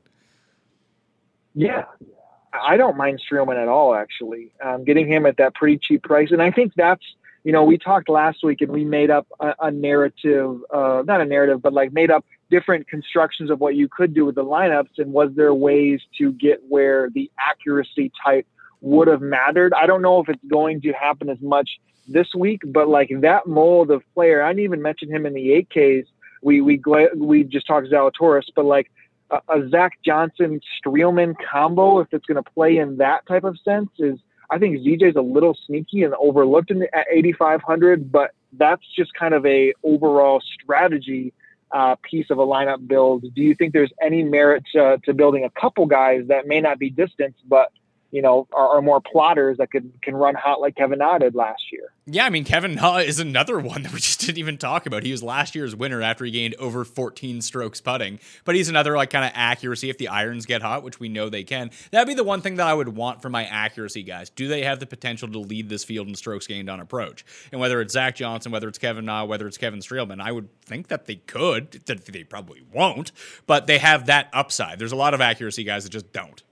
[1.55, 1.85] Yeah.
[2.53, 4.51] I don't mind Streelman at all, actually.
[4.64, 6.31] Um, getting him at that pretty cheap price.
[6.33, 7.05] And I think that's–
[7.47, 11.21] you know, we talked last week and we made up a, a narrative, uh, not
[11.21, 14.45] a narrative, but like made up different constructions of what you could do with the
[14.45, 14.99] lineups.
[14.99, 18.49] And was there ways to get where the accuracy type
[18.81, 19.73] would have mattered?
[19.75, 21.71] I don't know if it's going to happen as much
[22.09, 25.65] this week, but like that mold of player, I didn't even mention him in the
[25.73, 26.07] 8Ks.
[26.43, 26.83] We, we,
[27.15, 28.91] we just talked Zalatoris, but like
[29.31, 33.57] a, a Zach Johnson Streelman combo, if it's going to play in that type of
[33.65, 34.19] sense, is
[34.51, 39.13] I think ZJ's a little sneaky and overlooked in the, at 8,500, but that's just
[39.15, 41.33] kind of a overall strategy
[41.73, 43.23] uh, piece of a lineup build.
[43.35, 46.79] Do you think there's any merit to, to building a couple guys that may not
[46.79, 47.71] be distance, but
[48.16, 51.35] you know, are, are, more plotters that could can run hot like Kevin Na did
[51.35, 51.92] last year.
[52.07, 55.02] Yeah, I mean Kevin Na is another one that we just didn't even talk about.
[55.02, 58.96] He was last year's winner after he gained over 14 strokes putting, but he's another
[58.96, 61.70] like kind of accuracy if the irons get hot, which we know they can.
[61.90, 64.31] That'd be the one thing that I would want for my accuracy guys.
[64.31, 67.22] Do they have the potential to lead this field in strokes gained on approach?
[67.52, 70.48] And whether it's Zach Johnson, whether it's Kevin Na, whether it's Kevin Streelman, I would
[70.62, 71.72] think that they could.
[71.72, 73.12] They probably won't,
[73.46, 74.79] but they have that upside.
[74.79, 76.42] There's a lot of accuracy guys that just don't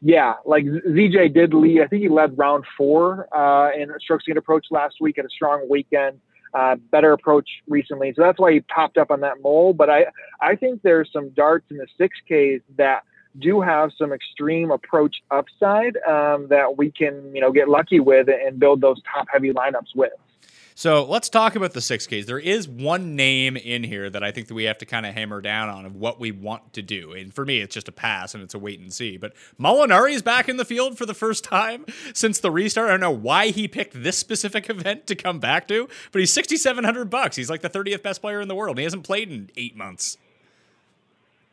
[0.00, 1.82] yeah, like ZJ did lead.
[1.82, 5.16] I think he led round four uh, in strokes gained approach last week.
[5.16, 6.20] Had a strong weekend.
[6.54, 9.74] Uh, better approach recently, so that's why he popped up on that mole.
[9.74, 10.06] But I
[10.40, 13.02] I think there's some darts in the six Ks that
[13.38, 18.28] do have some extreme approach upside um, that we can you know get lucky with
[18.28, 20.12] and build those top heavy lineups with.
[20.78, 22.26] So let's talk about the 6Ks.
[22.26, 25.12] There is one name in here that I think that we have to kind of
[25.12, 27.14] hammer down on of what we want to do.
[27.14, 29.16] And for me, it's just a pass and it's a wait and see.
[29.16, 32.86] But Molinari is back in the field for the first time since the restart.
[32.86, 36.32] I don't know why he picked this specific event to come back to, but he's
[36.32, 37.34] 6,700 bucks.
[37.34, 38.78] He's like the 30th best player in the world.
[38.78, 40.16] He hasn't played in eight months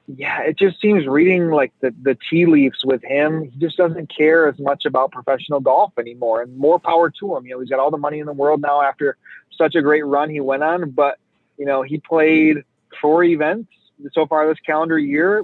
[0.07, 3.49] yeah, it just seems reading like the, the tea leaves with him.
[3.49, 7.45] He just doesn't care as much about professional golf anymore, and more power to him.
[7.45, 9.17] You know, he's got all the money in the world now after
[9.57, 10.91] such a great run he went on.
[10.91, 11.17] But
[11.57, 12.63] You know, he played
[13.01, 13.71] four events
[14.11, 15.43] so far this calendar year,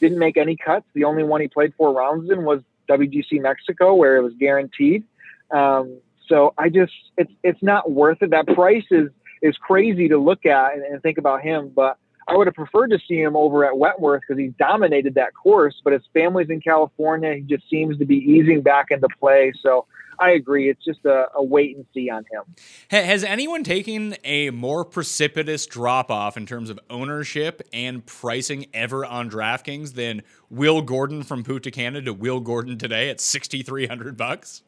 [0.00, 0.86] didn't make any cuts.
[0.94, 5.04] The only one he played four rounds in was WGC Mexico, where it was guaranteed.
[5.50, 8.30] Um, so I just, it's it's not worth it.
[8.30, 9.10] That price is
[9.42, 11.96] is crazy to look at and, and think about him, but
[12.30, 15.80] I would have preferred to see him over at Wentworth because he dominated that course.
[15.82, 17.34] But his family's in California.
[17.34, 19.52] He just seems to be easing back into play.
[19.60, 19.86] So
[20.20, 20.68] I agree.
[20.68, 22.42] It's just a, a, wait and see on him.
[22.88, 29.04] Has anyone taken a more precipitous drop off in terms of ownership and pricing ever
[29.04, 33.86] on DraftKings than Will Gordon from Punta Cana to Will Gordon today at sixty three
[33.86, 34.62] hundred bucks?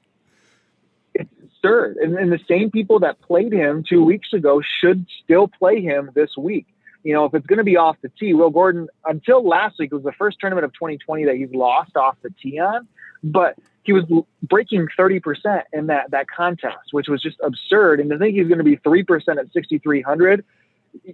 [1.14, 5.46] It's absurd, and, and the same people that played him two weeks ago should still
[5.46, 6.66] play him this week
[7.02, 9.92] you know, if it's going to be off the tee, Will Gordon, until last week,
[9.92, 12.86] was the first tournament of 2020 that he's lost off the tee on,
[13.24, 14.04] but he was
[14.42, 18.00] breaking 30% in that, that contest, which was just absurd.
[18.00, 19.04] And to think he's going to be 3%
[19.38, 20.44] at 6,300,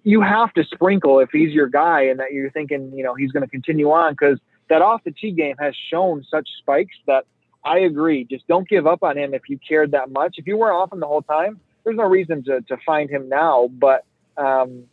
[0.03, 3.33] you have to sprinkle if he's your guy and that you're thinking, you know, he's
[3.33, 7.25] going to continue on because that off the tee game has shown such spikes that
[7.65, 8.25] I agree.
[8.25, 10.35] Just don't give up on him if you cared that much.
[10.37, 13.29] If you weren't off him the whole time, there's no reason to, to find him
[13.29, 13.69] now.
[13.69, 14.05] But,
[14.37, 14.85] um,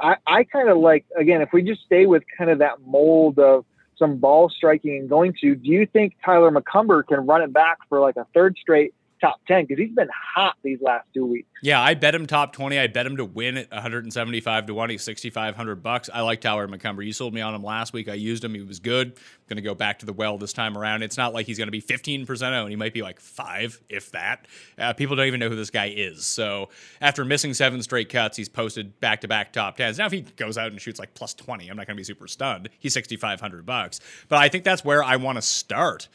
[0.00, 3.38] I, I kind of like again if we just stay with kind of that mold
[3.38, 3.64] of
[3.98, 5.54] some ball striking and going to.
[5.54, 9.40] Do you think Tyler McCumber can run it back for like a third straight top
[9.46, 11.48] 10 because he's been hot these last two weeks.
[11.62, 12.78] Yeah, I bet him top 20.
[12.78, 14.90] I bet him to win at 175 to 1.
[14.90, 16.08] He's 6,500 bucks.
[16.12, 17.04] I like Tyler McCumber.
[17.04, 18.08] You sold me on him last week.
[18.08, 18.54] I used him.
[18.54, 19.14] He was good.
[19.48, 21.02] Going to go back to the well this time around.
[21.02, 22.70] It's not like he's going to be 15% owned.
[22.70, 24.46] He might be like five, if that.
[24.78, 26.24] Uh, people don't even know who this guy is.
[26.24, 29.98] So after missing seven straight cuts, he's posted back to back top 10s.
[29.98, 32.04] Now, if he goes out and shoots like plus 20, I'm not going to be
[32.04, 32.68] super stunned.
[32.78, 34.00] He's 6,500 bucks.
[34.28, 36.08] But I think that's where I want to start.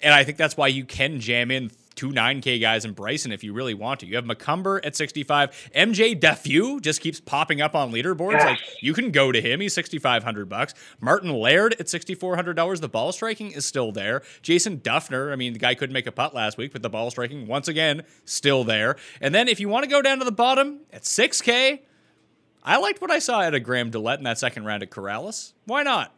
[0.00, 3.42] And I think that's why you can jam in two 9K guys in Bryson if
[3.42, 4.06] you really want to.
[4.06, 5.70] You have McCumber at 65.
[5.74, 8.44] MJ Daffue just keeps popping up on leaderboards.
[8.44, 9.60] Like you can go to him.
[9.60, 10.74] He's 6,500 bucks.
[11.00, 12.80] Martin Laird at $6,400.
[12.80, 14.22] The ball striking is still there.
[14.42, 15.32] Jason Dufner.
[15.32, 17.68] I mean, the guy couldn't make a putt last week, but the ball striking, once
[17.68, 18.96] again, still there.
[19.20, 21.80] And then if you want to go down to the bottom at 6K,
[22.62, 25.52] I liked what I saw at a Graham DeLaet in that second round at Corales.
[25.66, 26.15] Why not?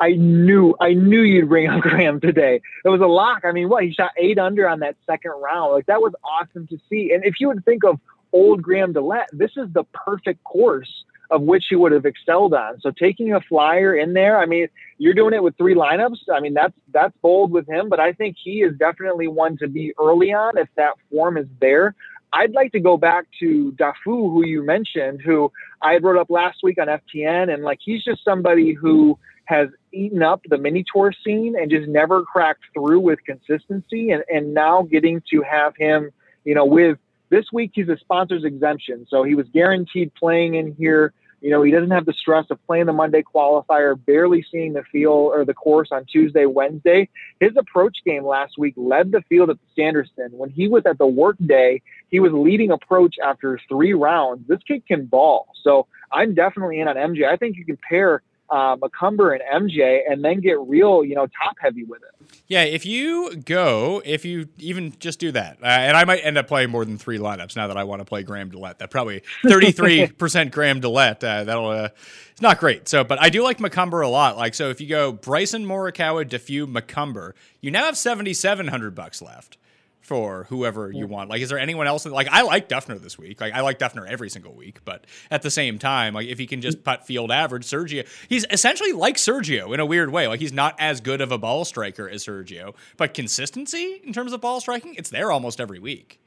[0.00, 2.60] I knew I knew you'd bring up Graham today.
[2.84, 3.44] It was a lock.
[3.44, 5.72] I mean, what he shot eight under on that second round.
[5.72, 7.12] Like that was awesome to see.
[7.12, 8.00] And if you would think of
[8.32, 12.80] old Graham DeLaet, this is the perfect course of which he would have excelled on.
[12.80, 16.18] So taking a flyer in there, I mean, you're doing it with three lineups.
[16.32, 19.68] I mean, that's that's bold with him, but I think he is definitely one to
[19.68, 21.94] be early on if that form is there.
[22.32, 26.58] I'd like to go back to Daffue, who you mentioned, who I wrote up last
[26.62, 31.12] week on FTN, and like he's just somebody who has eaten up the mini tour
[31.24, 34.10] scene and just never cracked through with consistency.
[34.10, 36.10] And, and now getting to have him,
[36.44, 36.98] you know, with
[37.30, 39.06] this week, he's a sponsor's exemption.
[39.08, 41.12] So he was guaranteed playing in here.
[41.40, 44.82] You know, he doesn't have the stress of playing the Monday qualifier, barely seeing the
[44.92, 47.08] field or the course on Tuesday, Wednesday.
[47.38, 50.28] His approach game last week led the field at the Sanderson.
[50.32, 54.46] When he was at the work day, he was leading approach after three rounds.
[54.48, 55.46] This kid can ball.
[55.62, 57.26] So I'm definitely in on MJ.
[57.26, 61.26] I think you can pair uh, McCumber and MJ, and then get real, you know,
[61.26, 62.38] top heavy with it.
[62.46, 66.36] Yeah, if you go, if you even just do that, uh, and I might end
[66.36, 68.78] up playing more than three lineups now that I want to play Graham DeLaet.
[68.78, 71.22] That probably thirty three percent Graham DeLaet.
[71.22, 71.88] Uh, that'll uh,
[72.32, 72.88] it's not great.
[72.88, 74.36] So, but I do like McCumber a lot.
[74.36, 78.94] Like, so if you go Bryson Morikawa, Daffue, McCumber, you now have seventy seven hundred
[78.94, 79.56] bucks left
[80.00, 81.30] for whoever you want.
[81.30, 82.06] Like, is there anyone else?
[82.06, 83.40] Like, I like Dufner this week.
[83.40, 84.80] Like, I like Dufner every single week.
[84.84, 86.84] But at the same time, like, if he can just mm.
[86.84, 90.26] putt field average, Sergio, he's essentially like Sergio in a weird way.
[90.26, 94.32] Like, he's not as good of a ball striker as Sergio, but consistency in terms
[94.32, 96.20] of ball striking, it's there almost every week.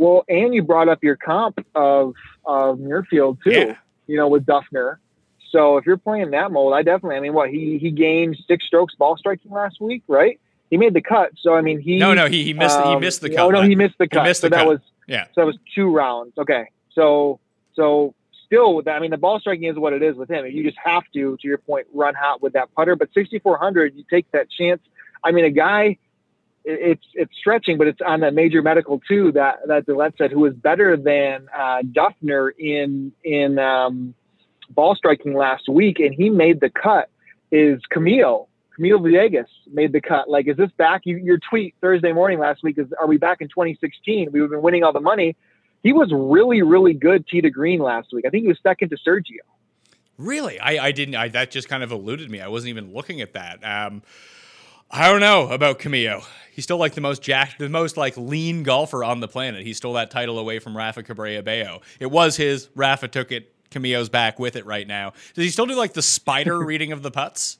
[0.00, 2.14] Well, and you brought up your comp of
[2.46, 3.50] of Muirfield too.
[3.50, 3.76] Yeah.
[4.06, 4.96] You know, with Dufner.
[5.50, 7.16] So if you're playing that mold, I definitely.
[7.16, 10.40] I mean, what he he gained six strokes ball striking last week, right?
[10.70, 11.32] He made the cut.
[11.40, 13.40] So I mean, he no, no, he, he missed um, he missed the cut.
[13.40, 14.22] Oh no, he missed the cut.
[14.22, 14.68] He Missed so the that cut.
[14.68, 15.24] was yeah.
[15.26, 16.38] So that was two rounds.
[16.38, 17.40] Okay, so
[17.74, 18.14] so
[18.46, 20.46] still with that, I mean, the ball striking is what it is with him.
[20.46, 22.96] You just have to, to your point, run hot with that putter.
[22.96, 24.80] But 6400, you take that chance.
[25.22, 25.98] I mean, a guy.
[26.62, 29.32] It's it's stretching, but it's on that major medical too.
[29.32, 34.14] That that DeLaet said, who was better than uh, Dufner in in um,
[34.68, 37.08] ball striking last week, and he made the cut.
[37.50, 38.46] Is Camilo
[38.80, 40.28] Camilo Villegas made the cut.
[40.28, 41.02] Like, is this back?
[41.04, 44.30] You, your tweet Thursday morning last week is, are we back in 2016?
[44.32, 45.36] We've been winning all the money.
[45.82, 48.24] He was really, really good tee to green last week.
[48.26, 49.40] I think he was second to Sergio.
[50.18, 50.58] Really?
[50.60, 51.14] I, I didn't.
[51.14, 52.40] I, that just kind of eluded me.
[52.40, 53.64] I wasn't even looking at that.
[53.64, 54.02] Um,
[54.90, 56.24] I don't know about Camilo.
[56.52, 59.64] He's still like the most jacked, the most like lean golfer on the planet.
[59.64, 61.80] He stole that title away from Rafa Cabrera Bello.
[61.98, 62.68] It was his.
[62.74, 63.54] Rafa took it.
[63.70, 65.12] Camilo's back with it right now.
[65.34, 67.58] Does he still do like the spider reading of the putts?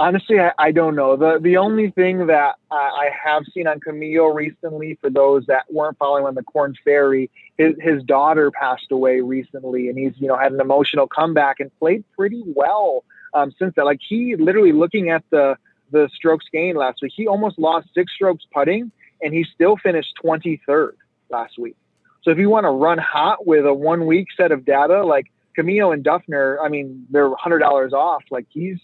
[0.00, 1.16] Honestly, I, I don't know.
[1.16, 5.64] the The only thing that uh, I have seen on Camilo recently, for those that
[5.72, 10.28] weren't following on the Corn Ferry, his his daughter passed away recently, and he's you
[10.28, 13.84] know had an emotional comeback and played pretty well um, since that.
[13.86, 15.56] Like he literally looking at the
[15.90, 20.14] the strokes gained last week, he almost lost six strokes putting, and he still finished
[20.20, 20.96] twenty third
[21.28, 21.76] last week.
[22.22, 25.26] So if you want to run hot with a one week set of data, like
[25.58, 28.22] Camilo and Dufner, I mean they're hundred dollars off.
[28.30, 28.78] Like he's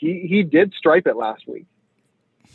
[0.00, 1.66] he he did stripe it last week.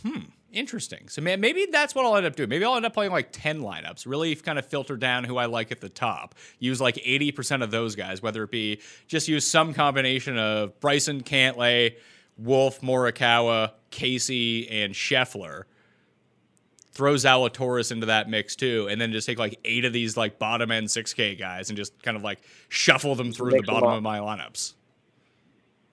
[0.01, 0.25] Hmm.
[0.51, 1.10] Interesting.
[1.10, 2.47] So maybe that's what I'll end up doing.
[2.47, 5.47] Maybe I'll end up playing like 10 lineups, really kind of filter down who I
[5.47, 6.34] like at the top.
[6.60, 11.23] Use like 80% of those guys, whether it be just use some combination of Bryson,
[11.23, 11.95] Cantlay,
[12.38, 15.63] Wolff, Morikawa, Casey, and Scheffler.
[16.93, 20.39] Throw Zalatoris into that mix too, and then just take like eight of these like
[20.39, 24.01] bottom end 6K guys and just kind of like shuffle them through the bottom of
[24.01, 24.75] my lineups.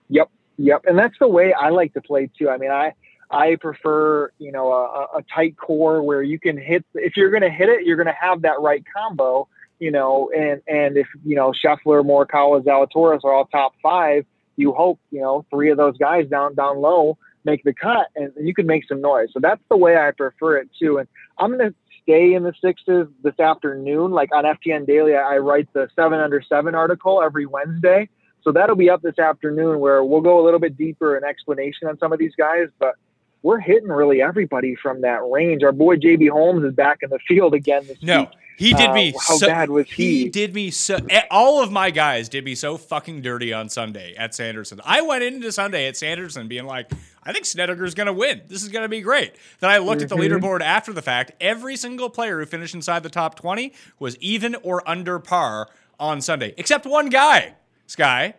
[0.08, 0.30] Yep.
[0.58, 2.48] Yep, and that's the way I like to play too.
[2.48, 2.92] I mean, I
[3.30, 6.84] I prefer you know a, a tight core where you can hit.
[6.94, 9.48] If you're going to hit it, you're going to have that right combo.
[9.78, 14.72] You know, and and if you know Scheffler, Morikawa, Zalatoris are all top five, you
[14.72, 18.54] hope you know three of those guys down down low make the cut, and you
[18.54, 19.28] can make some noise.
[19.32, 20.98] So that's the way I prefer it too.
[20.98, 24.10] And I'm going to stay in the sixes this afternoon.
[24.10, 28.08] Like on FTN Daily, I write the seven under seven article every Wednesday.
[28.42, 31.88] So that'll be up this afternoon where we'll go a little bit deeper in explanation
[31.88, 32.94] on some of these guys, but
[33.42, 35.62] we're hitting really everybody from that range.
[35.62, 38.20] Our boy JB Holmes is back in the field again this no.
[38.20, 38.28] week.
[38.58, 39.12] He did me.
[39.12, 40.24] Uh, how so, bad was he?
[40.24, 40.98] He did me so.
[41.10, 44.80] Eh, all of my guys did me so fucking dirty on Sunday at Sanderson.
[44.84, 46.92] I went into Sunday at Sanderson being like,
[47.24, 48.42] I think Snedeker's going to win.
[48.46, 49.34] This is going to be great.
[49.58, 50.02] Then I looked mm-hmm.
[50.04, 50.44] at the mm-hmm.
[50.44, 51.32] leaderboard after the fact.
[51.40, 56.20] Every single player who finished inside the top twenty was even or under par on
[56.20, 57.54] Sunday, except one guy.
[57.92, 58.34] Sky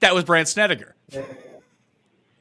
[0.00, 0.94] that was Brandt Snedeker.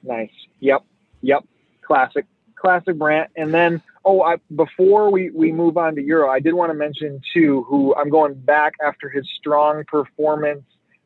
[0.03, 0.31] Nice.
[0.59, 0.83] Yep.
[1.21, 1.45] Yep.
[1.81, 2.25] Classic.
[2.55, 3.31] Classic Brandt.
[3.35, 6.73] And then, oh, I, before we, we move on to Euro, I did want to
[6.73, 10.63] mention, too, who I'm going back after his strong performance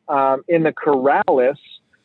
[0.08, 1.58] um, in the Corales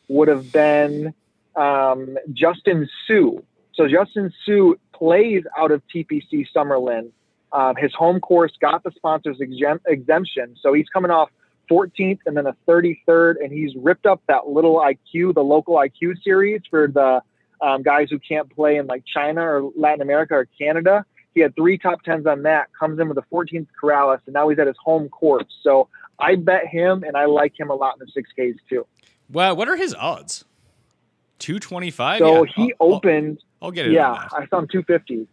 [0.08, 1.12] would have been
[1.56, 3.40] um, Justin Suh.
[3.74, 7.10] So Justin Suh plays out of TPC Summerlin.
[7.52, 11.30] Uh, his home course got the sponsors exemption, so he's coming off
[11.70, 16.62] 14th and then a 33rd, and he's ripped up that little IQ, the LocaliQ series
[16.70, 17.22] for the
[17.60, 21.04] um, guys who can't play in like China or Latin America or Canada.
[21.34, 24.48] He had three top tens on that, comes in with a 14th Corales, and now
[24.48, 25.46] he's at his home course.
[25.62, 28.86] So I bet him, and I like him a lot in the 6Ks too.
[29.30, 30.44] Well, what are his odds?
[31.38, 32.18] 225?
[32.18, 32.52] So yeah.
[32.56, 33.38] he I'll, opened.
[33.60, 33.92] I'll, I'll, get it.
[33.92, 35.28] Yeah, I saw him 250.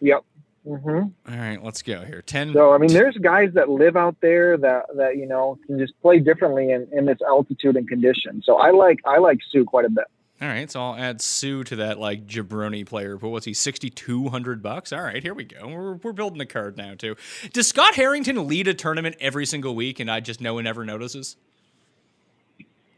[0.00, 0.24] Yep.
[0.70, 1.32] Mm-hmm.
[1.32, 2.22] All right, let's go here.
[2.22, 2.52] Ten.
[2.52, 6.00] So I mean, there's guys that live out there that that you know can just
[6.00, 8.40] play differently in, in this altitude and condition.
[8.44, 10.04] So I like I like Suh quite a bit.
[10.40, 13.16] All right, so I'll add Suh to that like jabroni player.
[13.16, 13.52] But what's he?
[13.52, 14.92] Sixty two hundred bucks.
[14.92, 15.66] All right, here we go.
[15.66, 17.16] We're we're building a card now too.
[17.52, 20.84] Does Scott Harrington lead a tournament every single week, and I just no one ever
[20.84, 21.36] notices?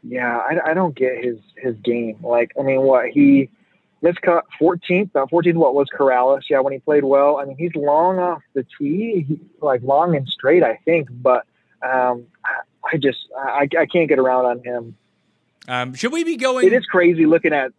[0.03, 2.17] Yeah, I, I don't get his his game.
[2.21, 3.49] Like, I mean, what he
[4.03, 5.09] miscut 14th.
[5.15, 6.41] Uh, 14th, what was Corales?
[6.49, 7.37] Yeah, when he played well.
[7.37, 11.07] I mean, he's long off the tee, he, like long and straight, I think.
[11.09, 11.45] But
[11.81, 14.97] um, I, I just I, I can't get around on him.
[15.67, 16.67] Um, should we be going?
[16.67, 17.71] It is crazy looking at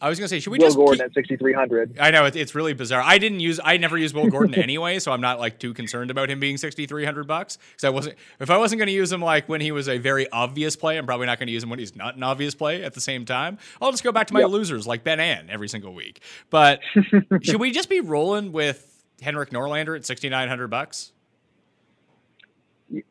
[0.00, 1.06] I was gonna say, should we Will just Gordon keep...
[1.06, 1.98] at sixty three hundred?
[1.98, 3.02] I know it's, it's really bizarre.
[3.02, 6.10] I didn't use, I never used Will Gordon anyway, so I'm not like too concerned
[6.10, 8.16] about him being sixty three hundred bucks because I wasn't.
[8.40, 11.06] If I wasn't gonna use him like when he was a very obvious play, I'm
[11.06, 13.58] probably not gonna use him when he's not an obvious play at the same time.
[13.80, 14.50] I'll just go back to my yep.
[14.50, 16.20] losers like Ben An every single week.
[16.50, 16.80] But
[17.42, 21.12] should we just be rolling with Henrik Norlander at sixty nine hundred bucks?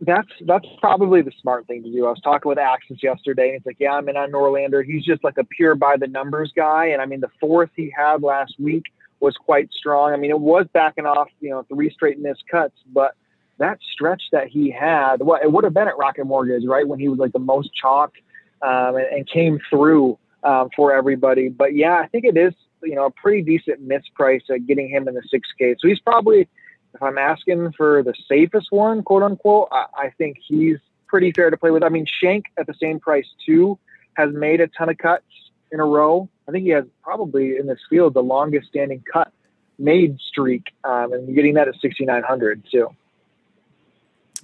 [0.01, 2.05] That's that's probably the smart thing to do.
[2.05, 4.85] I was talking with Axis yesterday, and he's like, "Yeah, I'm in on Norlander.
[4.85, 7.93] He's just like a pure by the numbers guy." And I mean, the fourth he
[7.95, 8.83] had last week
[9.19, 10.13] was quite strong.
[10.13, 13.15] I mean, it was backing off, you know, three straight missed cuts, but
[13.57, 16.99] that stretch that he had, well, it would have been at Rocket Mortgage, right, when
[16.99, 18.17] he was like the most chalked
[18.61, 21.47] um, and, and, came through um, for everybody.
[21.49, 25.07] But yeah, I think it is, you know, a pretty decent misprice at getting him
[25.07, 25.75] in the 6K.
[25.79, 26.47] So he's probably
[26.95, 30.77] if I'm asking for the safest one, quote unquote, I, I think he's
[31.07, 31.83] pretty fair to play with.
[31.83, 33.77] I mean, Schenk at the same price too
[34.15, 35.25] has made a ton of cuts
[35.71, 36.29] in a row.
[36.47, 39.31] I think he has probably in this field the longest standing cut
[39.77, 42.89] made streak, um, and you're getting that at 6,900 too.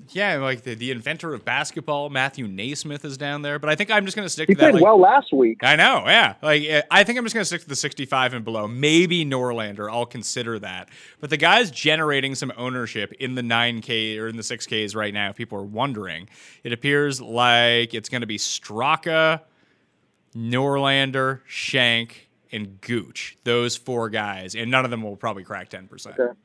[0.10, 3.60] Yeah, like the, the inventor of basketball, Matthew NeSmith, is down there.
[3.60, 4.64] But I think I'm just going to stick He to that.
[4.72, 5.60] played like- well last week.
[5.64, 6.36] I know, yeah.
[6.42, 8.68] Like eh, I think I'm just gonna stick to the 65 and below.
[8.68, 9.92] Maybe Norlander.
[9.92, 10.90] I'll consider that.
[11.20, 15.30] But the guy's generating some ownership in the 9K or in the 6Ks right now.
[15.30, 16.28] if People are wondering.
[16.64, 19.42] It appears like it's gonna be Straka,
[20.36, 23.38] Norlander, Schenk, and Gooch.
[23.44, 26.08] Those four guys, and none of them will probably crack 10%.
[26.20, 26.38] Okay.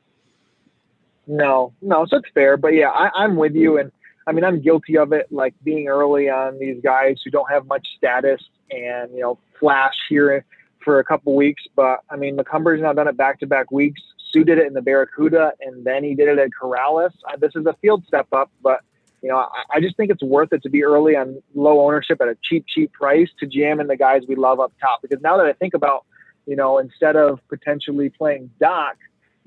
[1.27, 2.57] No, no, so it's fair.
[2.57, 3.77] But yeah, I, I'm with you.
[3.77, 3.91] And
[4.25, 7.65] I mean, I'm guilty of it, like being early on these guys who don't have
[7.67, 10.45] much status and, you know, flash here
[10.83, 11.63] for a couple weeks.
[11.75, 14.01] But I mean, McCumber's now done it back to back weeks.
[14.31, 17.11] Suh did it in the Barracuda, and then he did it at Corales.
[17.27, 18.81] Uh, this is a field step up, but
[19.21, 22.21] you know, I, I just think it's worth it to be early on low ownership
[22.21, 25.01] at a cheap, cheap price to jam in the guys we love up top.
[25.01, 26.05] Because now that I think about,
[26.45, 28.97] you know, instead of potentially playing Doc,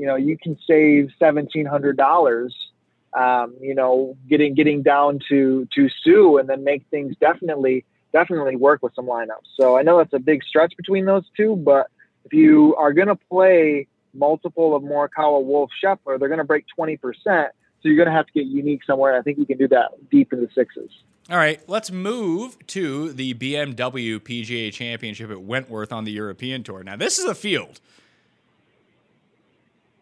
[0.00, 2.56] you know, you can save seventeen hundred dollars.
[3.12, 7.84] Um, you know, getting getting down to to Suh, and then make things definitely
[8.14, 9.48] definitely work with some lineups.
[9.58, 11.88] So I know that's a big stretch between those two, but
[12.24, 16.64] if you are going to play multiple of Morikawa, Wolff, Scheffler, they're going to break
[16.74, 17.48] twenty percent.
[17.82, 19.18] So you're going to have to get unique somewhere.
[19.18, 20.90] I think you can do that deep in the sixes.
[21.28, 26.82] All right, let's move to the BMW PGA Championship at Wentworth on the European Tour.
[26.82, 27.80] Now, this is a field.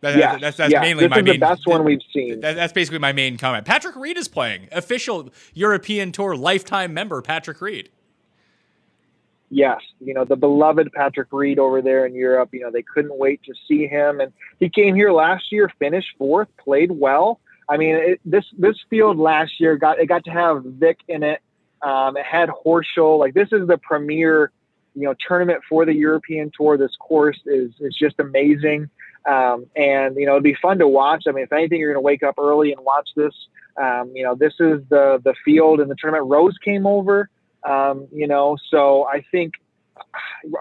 [0.01, 0.81] That- Yeah, that's that's yeah.
[0.81, 1.35] mainly this my is main.
[1.35, 2.41] the best one we've seen.
[2.41, 3.65] that- that's basically my main comment.
[3.67, 4.69] Patrick Reed is playing.
[4.73, 7.91] Official European Tour lifetime member Patrick Reed.
[9.51, 13.17] yes, you know, the beloved Patrick Reed over there in Europe, you know, they couldn't
[13.17, 14.21] wait to see him.
[14.21, 17.41] And he came here last year, finished fourth, played well.
[17.69, 21.23] I mean, it, this, this field last year got, it got to have Vic in
[21.23, 21.41] it.
[21.83, 23.19] Um, it had Horschel.
[23.19, 24.51] Like this is the premier,
[24.95, 26.77] you know, tournament for the European tour.
[26.77, 28.91] This course is, is just amazing.
[29.27, 31.25] Um, and, you know, it'd be fun to watch.
[31.29, 33.33] I mean, if anything, you're going to wake up early and watch this.
[33.77, 36.31] Um, you know, this is the, the field and the tournament.
[36.31, 37.29] Rose came over.
[37.69, 39.55] Um, you know, so I think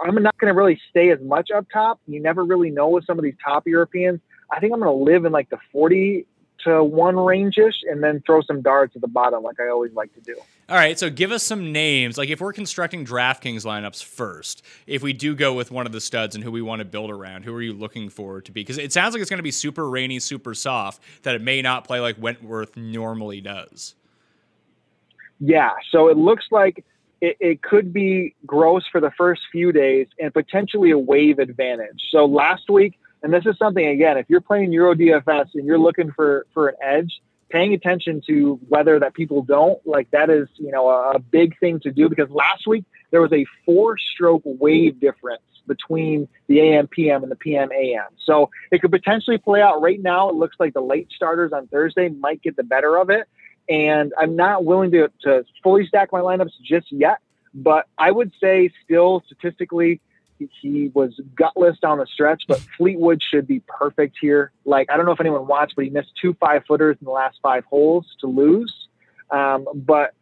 [0.04, 2.00] I'm not going to really stay as much up top.
[2.08, 4.20] You never really know with some of these top Europeans.
[4.52, 6.26] I think I'm going to live in like the 40
[6.64, 10.14] to one range-ish and then throw some darts at the bottom like I always like
[10.16, 10.36] to do.
[10.70, 12.18] All right, so give us some names.
[12.18, 16.02] Like if we're constructing DraftKings lineups first, if we do go with one of the
[16.02, 18.62] studs and who we want to build around, who are you looking for to be?
[18.62, 21.62] Because it sounds like it's going to be super rainy, super soft, that it may
[21.62, 23.96] not play like Wentworth normally does.
[25.40, 26.84] Yeah, so it looks like
[27.22, 32.02] it, it could be gross for the first few days and potentially a wave advantage.
[32.12, 35.80] So last week, and this is something again, if you're playing Euro DFS and you're
[35.80, 40.48] looking for for an edge, paying attention to weather that people don't like that is
[40.56, 43.98] you know a, a big thing to do because last week there was a four
[43.98, 48.08] stroke wave difference between the AM PM and the PM AM.
[48.24, 50.30] So it could potentially play out right now.
[50.30, 53.28] It looks like the late starters on Thursday might get the better of it.
[53.70, 57.20] And I'm not willing to, to fully stack my lineups just yet,
[57.54, 60.00] but I would say still statistically
[60.62, 64.52] he, was gutless down the stretch, but Fleetwood should be perfect here.
[64.66, 67.12] Like I don't know if anyone watched, but he missed two five footers in the
[67.12, 68.74] last five holes to lose.
[69.30, 70.14] Um, but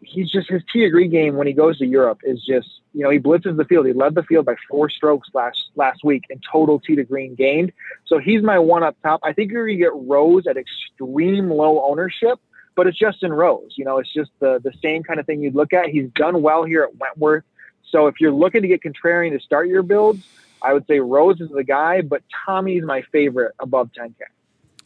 [0.00, 3.02] he's just his tee to green game when he goes to Europe is just you
[3.02, 3.86] know he blitzes the field.
[3.86, 7.34] He led the field by four strokes last last week in total tee to green
[7.34, 7.72] gained.
[8.06, 9.20] So he's my one up top.
[9.22, 12.38] I think you're gonna get Rose at extreme low ownership,
[12.74, 13.74] but it's Justin Rose.
[13.76, 15.88] You know, it's just the the same kind of thing you'd look at.
[15.88, 17.44] He's done well here at Wentworth.
[17.90, 20.26] So if you're looking to get contrarian to start your builds,
[20.62, 24.14] I would say Rose is the guy, but Tommy's my favorite above 10k.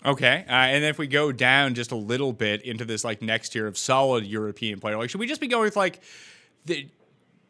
[0.05, 3.51] Okay, uh, and if we go down just a little bit into this like next
[3.51, 6.01] tier of solid European player, like should we just be going with like
[6.65, 6.89] the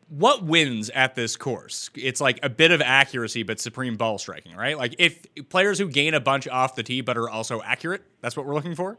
[0.08, 1.90] what wins at this course?
[1.94, 4.78] It's like a bit of accuracy, but supreme ball striking, right?
[4.78, 8.36] Like if players who gain a bunch off the tee but are also accurate, that's
[8.36, 8.98] what we're looking for.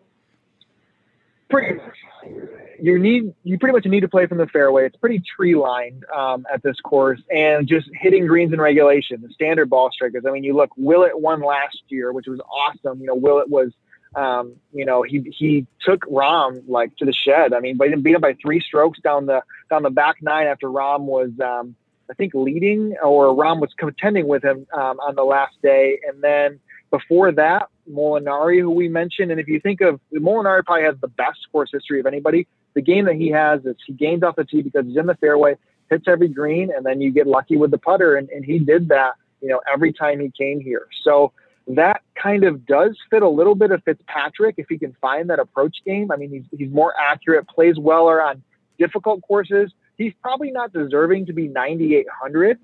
[1.50, 2.67] Pretty much.
[2.80, 4.86] You need you pretty much need to play from the fairway.
[4.86, 9.22] It's pretty tree lined um, at this course, and just hitting greens in regulation.
[9.22, 10.24] The standard ball strikers.
[10.28, 10.70] I mean, you look.
[10.78, 13.02] Willett won last year, which was awesome.
[13.02, 13.72] You know, Willett was.
[14.16, 17.54] Um, you know, he he took Rahm like to the shed.
[17.54, 20.48] I mean, but he beat him by three strokes down the down the back nine
[20.48, 21.76] after Rahm was um,
[22.10, 26.24] I think leading or Rahm was contending with him um, on the last day, and
[26.24, 26.60] then
[26.90, 31.08] before that, Molinari, who we mentioned, and if you think of Molinari, probably has the
[31.08, 32.48] best course history of anybody.
[32.78, 35.16] The game that he has is he gains off the tee because he's in the
[35.16, 35.58] fairway,
[35.90, 38.90] hits every green, and then you get lucky with the putter, and, and he did
[38.90, 40.88] that, you know, every time he came here.
[41.02, 41.34] So
[41.70, 45.40] that kind of does fit a little bit of Fitzpatrick if he can find that
[45.40, 46.12] approach game.
[46.12, 48.44] I mean, he's he's more accurate, plays well on
[48.78, 49.72] difficult courses.
[49.98, 52.60] He's probably not deserving to be 9,800,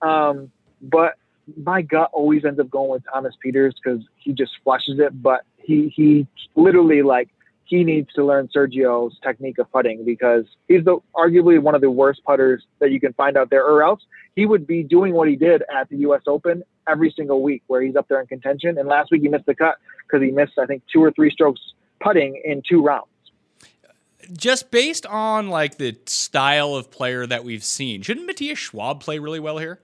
[0.00, 0.50] um,
[0.80, 1.16] but
[1.62, 5.22] my gut always ends up going with Thomas Pieters because he just flushes it.
[5.22, 7.28] But he he literally like
[7.68, 11.90] he needs to learn Sergio's technique of putting because he's the arguably one of the
[11.90, 14.00] worst putters that you can find out there, or else
[14.34, 16.22] he would be doing what he did at the U.S.
[16.26, 18.78] Open every single week, where he's up there in contention.
[18.78, 21.30] And last week he missed the cut because he missed, I think, two or three
[21.30, 21.60] strokes
[22.00, 23.06] putting in two rounds.
[24.32, 29.18] Just based on like the style of player that we've seen, shouldn't Matthias Schwab play
[29.18, 29.78] really well here?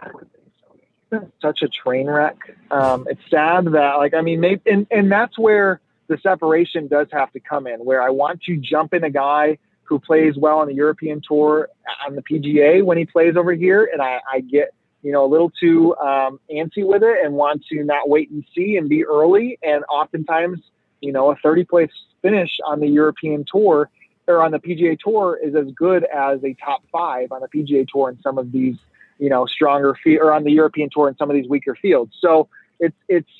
[0.00, 0.74] I would think so.
[0.74, 2.36] He's been such a train wreck.
[2.72, 5.80] Um, it's sad that, like, I mean, maybe, and, and that's where
[6.10, 9.58] the separation does have to come in, where I want to jump in a guy
[9.84, 11.68] who plays well on the European tour
[12.04, 15.30] on the PGA when he plays over here, and I, I get you know a
[15.30, 19.04] little too um, antsy with it and want to not wait and see and be
[19.04, 20.58] early, and oftentimes
[21.00, 21.90] you know a 30 place
[22.22, 23.88] finish on the European tour
[24.26, 27.86] or on the PGA tour is as good as a top five on the PGA
[27.86, 28.74] tour in some of these
[29.20, 32.12] you know stronger field or on the European tour in some of these weaker fields.
[32.20, 32.48] So
[32.80, 33.30] it's it's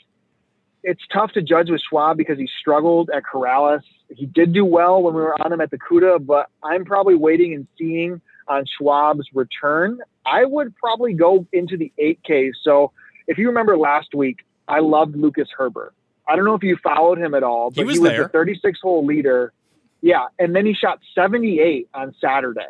[0.82, 3.82] it's tough to judge with Schwab because he struggled at Corales.
[4.14, 7.14] He did do well when we were on him at the CUDA, but I'm probably
[7.14, 10.00] waiting and seeing on Schwab's return.
[10.26, 12.52] I would probably go into the 8K.
[12.62, 12.92] So
[13.26, 15.94] if you remember last week, I loved Lucas Herbert.
[16.26, 18.28] I don't know if you followed him at all, but he was, he was the
[18.28, 19.52] 36 hole leader.
[20.00, 22.60] Yeah, and then he shot 78 on Saturday.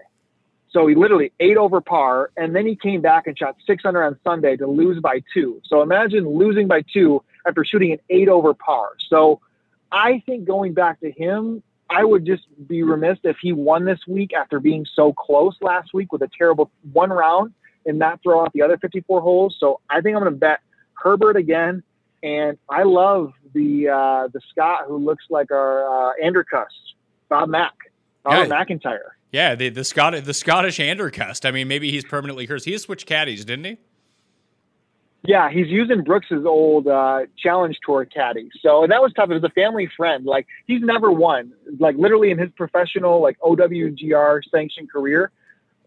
[0.73, 4.19] So he literally eight over par, and then he came back and shot 600 on
[4.25, 5.61] Sunday to lose by two.
[5.65, 8.91] So imagine losing by two after shooting an eight over par.
[9.09, 9.41] So
[9.93, 13.99] I think going back to him, I would just be remiss if he won this
[14.07, 17.53] week after being so close last week with a terrible one round
[17.85, 19.57] and not throw out the other 54 holes.
[19.59, 20.61] So I think I'm going to bet
[20.95, 21.83] Herbert again.
[22.23, 26.67] And I love the uh, the Scot who looks like our uh, Andercust,
[27.31, 27.73] Bob Mack,
[28.23, 28.47] Bob Yeah.
[28.47, 29.17] MacIntyre.
[29.33, 31.47] Yeah, the the Scott the Scottish Andercust.
[31.47, 32.67] I mean, maybe he's permanently cursed.
[32.67, 33.79] He has switched caddies, didn't he?
[35.23, 38.49] Yeah, he's using Brooks's old uh, Challenge Tour caddy.
[38.63, 39.31] So that was tough.
[39.31, 40.25] It was a family friend.
[40.25, 41.53] Like he's never won.
[41.79, 45.31] Like literally in his professional like OWGR sanctioned career,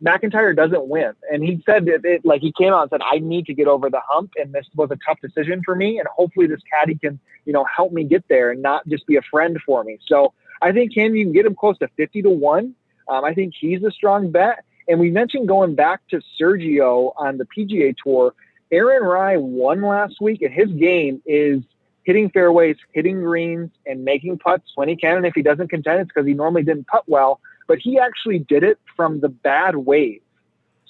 [0.02, 1.14] MacIntyre doesn't win.
[1.32, 3.68] And he said that it like he came out and said, "I need to get
[3.68, 5.98] over the hump, and this was a tough decision for me.
[5.98, 9.16] And hopefully this caddy can you know help me get there and not just be
[9.16, 12.30] a friend for me." So I think him you get him close to fifty to
[12.30, 12.76] one.
[13.08, 14.64] Um, I think he's a strong bet.
[14.88, 18.34] And we mentioned going back to Sergio on the PGA Tour.
[18.74, 21.61] Aaron Rai won last week, and his game is
[22.05, 25.17] hitting fairways, hitting greens, and making putts when he can.
[25.17, 27.39] And if he doesn't contend, it's because he normally didn't putt well.
[27.67, 30.21] But he actually did it from the bad wave.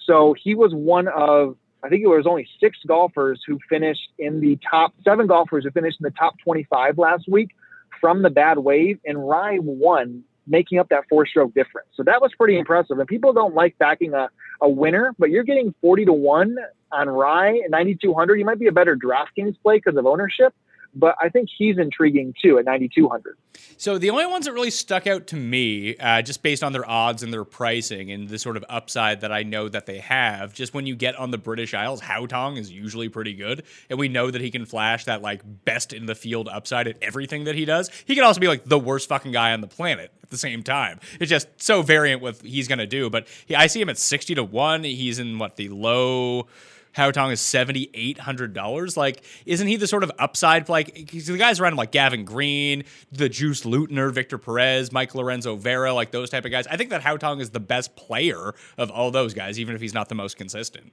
[0.06, 4.40] So he was one of, I think it was only six golfers who finished in
[4.40, 7.50] the top, seven golfers who finished in the top 25 last week
[8.00, 8.98] from the bad wave.
[9.06, 11.90] And Rai won, making up that four stroke difference.
[11.96, 12.98] So that was pretty impressive.
[12.98, 14.30] And people don't like backing a,
[14.62, 16.56] a winner, but you're getting 40 to 1
[16.94, 18.36] on Rai at 9,200.
[18.40, 20.54] You might be a better DraftKings play because of ownership,
[20.96, 23.38] but I think he's intriguing too at 9,200.
[23.78, 26.88] So the only ones that really stuck out to me, uh, just based on their
[26.90, 30.54] odds and their pricing and the sort of upside that I know that they have,
[30.54, 34.08] just when you get on the British Isles, Haotong is usually pretty good, and we
[34.08, 37.56] know that he can flash that like best in the field upside at everything that
[37.56, 37.90] he does.
[38.06, 40.64] He can also be like the worst fucking guy on the planet at the same
[40.64, 41.00] time.
[41.20, 43.10] It's just so variant with he's gonna do.
[43.10, 44.84] But he, I see him at sixty to one.
[44.84, 46.48] He's in what the low.
[46.94, 48.96] Hao Tong is seventy eight hundred dollars.
[48.96, 50.70] Like, isn't he the sort of upside?
[50.70, 55.56] Like, the guys around him, like Gavin Green, the Joost Luiten, Victor Perez, Mike Lorenzo
[55.56, 56.68] Vera, like those type of guys.
[56.68, 59.82] I think that Hao Tong is the best player of all those guys, even if
[59.82, 60.92] he's not the most consistent.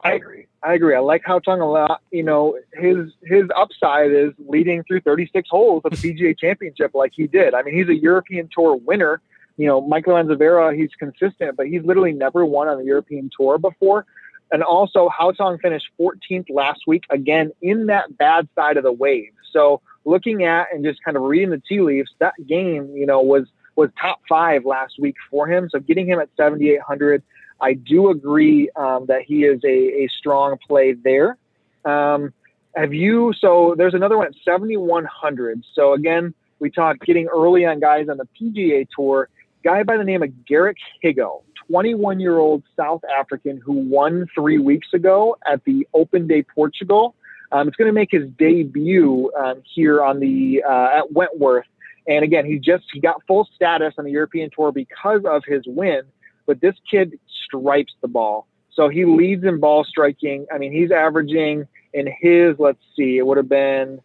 [0.00, 0.46] I agree.
[0.62, 0.94] I agree.
[0.94, 2.02] I like Hao Tong a lot.
[2.10, 7.12] You know, his his upside is leading through 36 holes of the PGA Championship like
[7.14, 7.54] he did.
[7.54, 9.20] I mean, he's a European Tour winner.
[9.56, 13.58] You know, Michael Anzavera, he's consistent, but he's literally never won on the European Tour
[13.58, 14.06] before.
[14.50, 18.92] And also, Hao Tong finished 14th last week, again, in that bad side of the
[18.92, 19.32] wave.
[19.52, 23.20] So looking at and just kind of reading the tea leaves, that game, you know,
[23.20, 23.46] was
[23.76, 25.68] was top five last week for him.
[25.70, 27.22] So getting him at 7,800,
[27.60, 31.36] I do agree um, that he is a, a strong play there.
[31.84, 32.32] Um,
[32.74, 33.32] have you?
[33.38, 35.64] So there's another one at 7,100.
[35.74, 39.28] So again, we talked getting early on guys on the PGA Tour.
[39.64, 44.58] Guy by the name of Garrick Higgo, 21 year old South African who won three
[44.58, 47.14] weeks ago at the Open de Portugal.
[47.52, 51.66] Um, it's going to make his debut um, here on the uh, at Wentworth.
[52.06, 55.62] And again, he just he got full status on the European Tour because of his
[55.66, 56.02] win.
[56.46, 60.46] But this kid stripes the ball, so he leads in ball striking.
[60.52, 64.00] I mean, he's averaging in his let's see, it would have been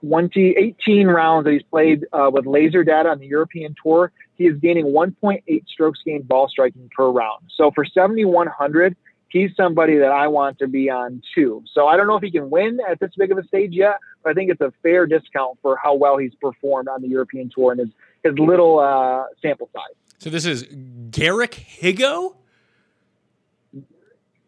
[0.00, 4.12] 20, 18 rounds that he's played uh, with laser data on the European Tour.
[4.34, 7.44] He is gaining 1.8 strokes gained ball striking per round.
[7.54, 8.96] So for 7,100,
[9.28, 11.62] he's somebody that I want to be on too.
[11.72, 13.98] So I don't know if he can win at this big of a stage yet,
[14.22, 17.50] but I think it's a fair discount for how well he's performed on the European
[17.54, 17.90] tour and his
[18.24, 19.94] his little uh, sample size.
[20.18, 20.66] So this is
[21.10, 22.34] Garrick Higgo?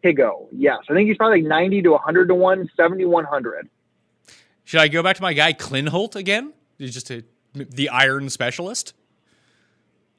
[0.03, 3.69] Higgo, yes, I think he's probably like ninety to one hundred to one, 70 100.
[4.71, 6.53] Should I go back to my guy Kinhult again?
[6.77, 8.93] He's just a, the iron specialist.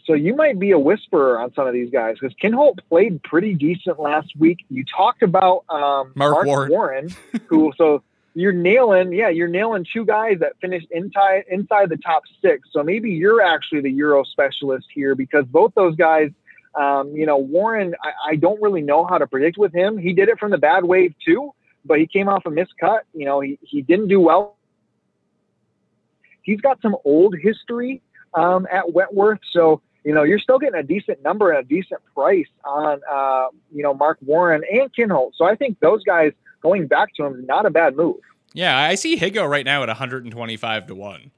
[0.05, 3.55] So you might be a whisperer on some of these guys because Kinhult played pretty
[3.55, 4.59] decent last week.
[4.68, 6.70] You talked about um, Mark Mark, Warren.
[6.70, 7.09] Warren,
[7.46, 8.03] who so
[8.34, 12.68] you're nailing, yeah, you're nailing two guys that finished inside inside the top six.
[12.72, 16.30] So maybe you're actually the Euro specialist here because both those guys,
[16.74, 19.96] um, you know, Warren, I, I don't really know how to predict with him.
[19.96, 21.55] He did it from the bad wave too,
[21.85, 23.01] but he came off a miscut.
[23.14, 24.57] You know, he he didn't do well.
[26.43, 28.03] He's got some old history
[28.35, 32.01] um, at Wentworth, so you know, you're still getting a decent number and a decent
[32.14, 35.33] price on, uh, you know, Marc Warren and Kinhult.
[35.37, 38.16] So I think those guys going back to him is not a bad move.
[38.53, 41.30] Yeah, I see Higgo right now at 125 to 1.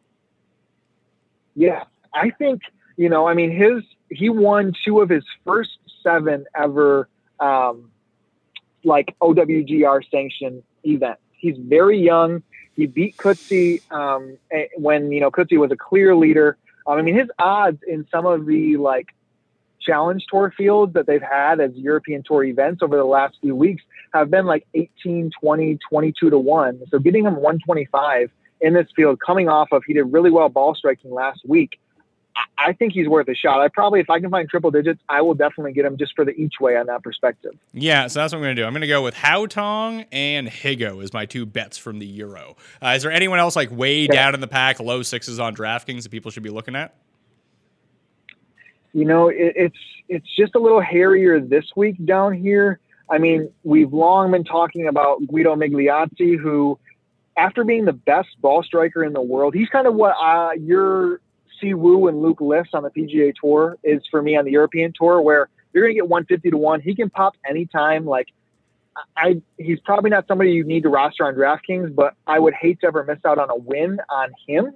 [1.54, 2.62] Yeah, I think,
[2.96, 7.90] you know, I mean, his, he won two of his first seven ever, um,
[8.84, 11.20] like OWGR sanctioned events.
[11.32, 12.42] He's very young.
[12.76, 14.38] He beat Coetzee um,
[14.76, 16.56] when, you know, Coetzee was a clear leader.
[16.86, 19.08] Um, I mean, his odds in some of the like
[19.80, 23.82] challenge tour fields that they've had as European tour events over the last few weeks
[24.12, 26.82] have been like 18, 20, 22 to 1.
[26.90, 28.30] So getting him 125
[28.60, 31.78] in this field coming off of, he did really well ball striking last week.
[32.58, 33.60] I think he's worth a shot.
[33.60, 36.24] I probably, if I can find triple digits, I will definitely get him just for
[36.24, 37.52] the each way on that perspective.
[37.72, 38.66] Yeah, so that's what I'm going to do.
[38.66, 42.56] I'm going to go with Haotong and Higgo as my two bets from the Euro.
[42.82, 44.14] Uh, is there anyone else like way Okay.
[44.14, 46.94] down in the pack, low sixes on DraftKings that people should be looking at?
[48.92, 49.76] you know, it, it's
[50.08, 52.78] it's just a little hairier this week down here.
[53.10, 56.78] I mean, we've long been talking about Guido Migliozzi, who,
[57.36, 61.20] after being the best ball striker in the world, he's kind of what uh, your
[61.64, 64.92] Si Woo and Luke List on the PGA Tour is for me on the European
[64.94, 66.80] Tour, where you're going to get 150 to one.
[66.80, 68.04] He can pop anytime.
[68.04, 68.28] Like,
[69.16, 72.80] I he's probably not somebody you need to roster on DraftKings, but I would hate
[72.80, 74.74] to ever miss out on a win on him.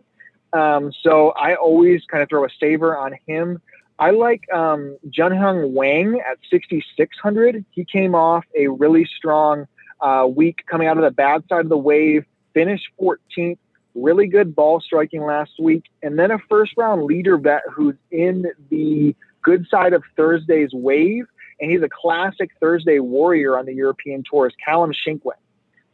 [0.52, 3.60] Um, so I always kind of throw a saver on him.
[3.98, 7.64] I like um, Jeunghun Wang at 6,600.
[7.70, 9.66] He came off a really strong
[10.00, 12.24] uh, week coming out of the bad side of the wave,
[12.54, 13.58] finished 14th,
[14.02, 18.46] really good ball striking last week, and then a first round leader bet who's in
[18.70, 21.24] the good side of Thursday's wave,
[21.60, 25.32] and he's a classic Thursday warrior on the European Tour, is Callum Shinkwin.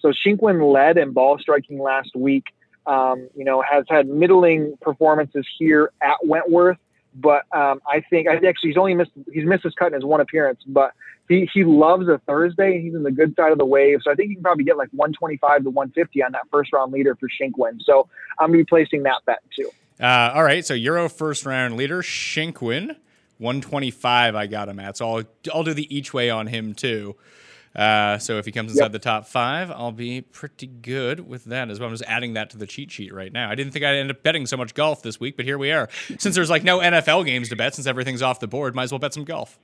[0.01, 2.45] So Shinkwin led in ball striking last week.
[2.87, 6.77] Um, you know, has had middling performances here at Wentworth
[7.15, 10.05] but um, I think I actually he's only missed he's missed his cut in his
[10.05, 10.93] one appearance, but
[11.29, 12.81] he he loves a Thursday.
[12.81, 14.77] He's in the good side of the wave, so I think you can probably get
[14.77, 17.81] like 125 to 150 on that first round leader for Shinkwin.
[17.85, 18.09] So
[18.39, 19.71] I'm gonna be placing that bet too.
[20.01, 22.97] Uh, all right, so Euro first round leader Shinkwin,
[23.39, 24.35] 125.
[24.35, 27.17] I got him at, so I'll I'll do the each way on him too.
[27.75, 28.93] Uh, so if he comes inside Yep.
[28.93, 31.89] the top five, I'll be pretty good with that as well.
[31.89, 33.51] I'm just adding that to the cheat sheet right now.
[33.51, 35.73] I didn't think I'd end up betting so much golf this week, but here we
[35.73, 35.89] are.
[36.19, 38.93] Since there's like no NFL games to bet, since everything's off the board, might as
[38.93, 39.59] well bet some golf.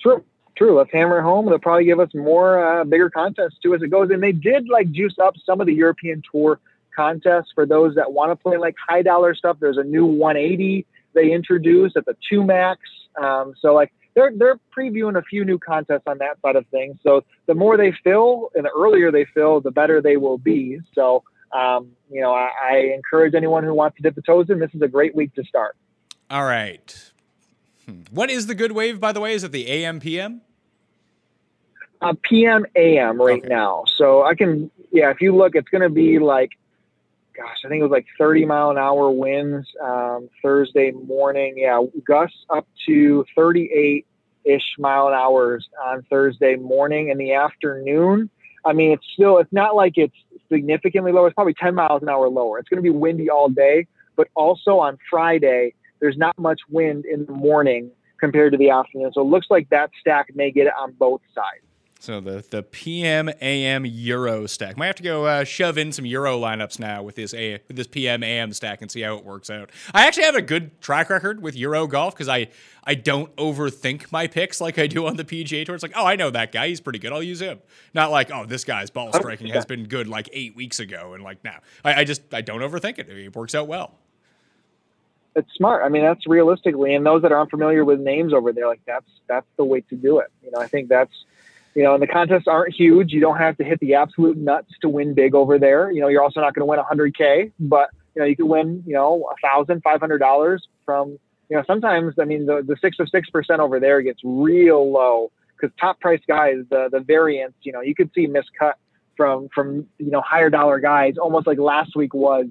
[0.00, 0.24] True,
[0.56, 0.78] true.
[0.78, 1.46] Let's hammer it home.
[1.46, 4.10] They'll probably give us more uh, bigger contests too as it goes.
[4.10, 6.60] And they did like juice up some of the European Tour
[6.94, 9.56] contests for those that want to play like high dollar stuff.
[9.60, 12.80] There's a new 180 they introduced at the two max.
[13.20, 16.96] Um, so like they're they're previewing a few new contests on that side of things.
[17.02, 20.80] So the more they fill and the earlier they fill, the better they will be.
[20.94, 21.22] So
[21.56, 24.58] um, you know, I, I encourage anyone who wants to dip the toes in.
[24.58, 25.76] This is a great week to start.
[26.28, 27.10] All right.
[27.86, 28.02] Hmm.
[28.10, 29.32] What is the good wave, by the way?
[29.34, 30.42] Is it the AM PM?
[32.00, 33.48] uh, PM AM right Okay.
[33.48, 33.84] now.
[33.96, 36.50] So I can, yeah, if you look, it's going to be like,
[37.36, 41.54] gosh, I think it was like 30 mile an hour winds um, Thursday morning.
[41.56, 44.06] Yeah, gusts up to 38
[44.48, 47.08] ish mile an hour on Thursday morning.
[47.10, 48.30] In the afternoon,
[48.64, 50.16] I mean, it's still, it's not like it's
[50.50, 51.28] significantly lower.
[51.28, 52.58] It's probably 10 miles an hour lower.
[52.58, 53.86] It's going to be windy all day,
[54.16, 59.12] but also on Friday, there's not much wind in the morning compared to the afternoon.
[59.12, 61.64] So it looks like that stack may get it on both sides.
[62.00, 64.76] So the the PM AM Euro stack.
[64.76, 67.76] Might have to go uh, shove in some Euro lineups now with this a with
[67.76, 69.70] this PM AM stack and see how it works out.
[69.92, 72.48] I actually have a good track record with Euro golf because I
[72.84, 75.74] I don't overthink my picks like I do on the PGA Tour.
[75.74, 76.68] It's like, oh, I know that guy.
[76.68, 77.12] He's pretty good.
[77.12, 77.58] I'll use him.
[77.94, 81.24] Not like, oh, this guy's ball striking has been good like eight weeks ago, and
[81.24, 83.08] like now I, I just I don't overthink it.
[83.08, 83.94] It works out well.
[85.34, 85.82] it's smart.
[85.84, 89.10] I mean, that's realistically, and those that are unfamiliar with names over there, like that's
[89.26, 90.28] that's the way to do it.
[90.44, 91.12] You know, I think that's
[91.78, 93.12] You know, and the contests aren't huge.
[93.12, 95.92] You don't have to hit the absolute nuts to win big over there.
[95.92, 98.82] You know, you're also not going to win 100k, but you know, you can win,
[98.84, 101.10] you know, a thousand, five hundred dollars from,
[101.48, 105.30] you know, sometimes, I mean, the, the six of 6% over there gets real low
[105.56, 108.72] because top price guys, the, the variance, you know, you could see miscut
[109.16, 112.46] from, from, you know, higher dollar guys, almost like last week was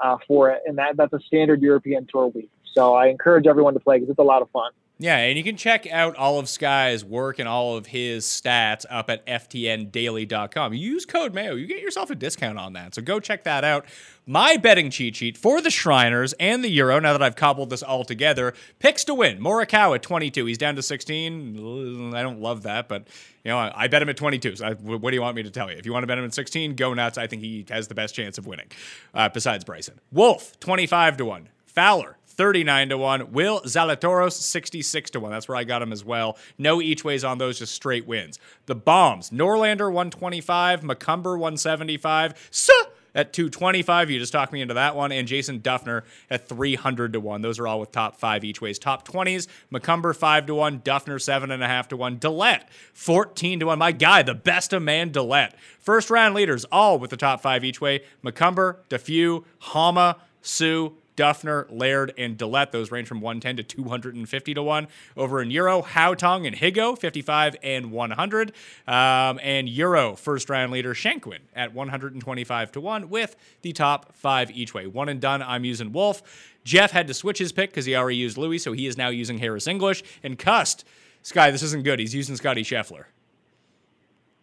[0.00, 0.62] uh, for it.
[0.66, 2.50] And that, that's a standard European tour week.
[2.74, 4.72] So I encourage everyone to play because it's a lot of fun.
[5.02, 8.86] Yeah, and you can check out all of Sky's work and all of his stats
[8.88, 10.74] up at ftndaily.com.
[10.74, 12.94] use code Mayo, you get yourself a discount on that.
[12.94, 13.84] So go check that out.
[14.26, 17.82] My betting cheat sheet for the Shriners and the Euro, now that I've cobbled this
[17.82, 19.40] all together, picks to win.
[19.40, 20.46] Morikawa at 22.
[20.46, 22.14] He's down to 16.
[22.14, 23.08] I don't love that, but
[23.42, 24.54] you know, I, bet him at 22.
[24.54, 25.76] So I, what do you want me to tell you?
[25.76, 27.18] If you want to bet him at 16, go nuts.
[27.18, 28.68] I think he has the best chance of winning,
[29.14, 29.98] uh, besides Bryson.
[30.12, 31.48] Wolff, 25 to 1.
[31.66, 33.32] Fowler, 39 to 1.
[33.32, 35.30] Will Zalatoris 66 to 1.
[35.30, 36.36] That's where I got him as well.
[36.58, 38.38] No each ways on those, just straight wins.
[38.66, 40.80] The bombs Norlander, 125.
[40.80, 42.48] McCumber 175.
[42.50, 42.72] So
[43.14, 44.10] at 225.
[44.10, 45.12] You just talked me into that one.
[45.12, 47.42] And Jason Dufner at 300 to 1.
[47.42, 48.78] Those are all with top five each ways.
[48.78, 53.78] Top 20s, McCumber 5 to 1, Dufner 7.5 to 1, Dillette 14 to 1.
[53.78, 55.54] My guy, the best of man, Dillette.
[55.78, 58.02] First round leaders, all with the top five each way.
[58.24, 62.72] McCumber, Defew, Hama, Suh, Dufner, Laird, and Dillette.
[62.72, 64.88] Those range from 110 to 250 to 1.
[65.16, 68.52] Over in Euro, Haotong and Higgo, 55 and 100.
[68.86, 74.50] Um, and Euro first round leader Shinkwin at 125 to 1 with the top five
[74.50, 74.86] each way.
[74.86, 76.22] One and done, I'm using Wolff.
[76.64, 79.08] Jeff had to switch his pick because he already used Louis, so he is now
[79.08, 80.02] using Harris English.
[80.22, 80.84] And Cust,
[81.22, 81.98] Sky, this isn't good.
[81.98, 83.04] He's using Scotty Scheffler.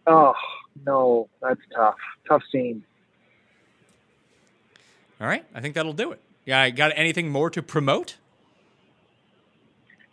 [0.06, 0.34] Oh,
[0.86, 1.96] no, that's tough.
[2.28, 2.84] Tough scene.
[5.20, 6.20] All right, I think that'll do it.
[6.50, 8.16] Yeah, got anything more to promote?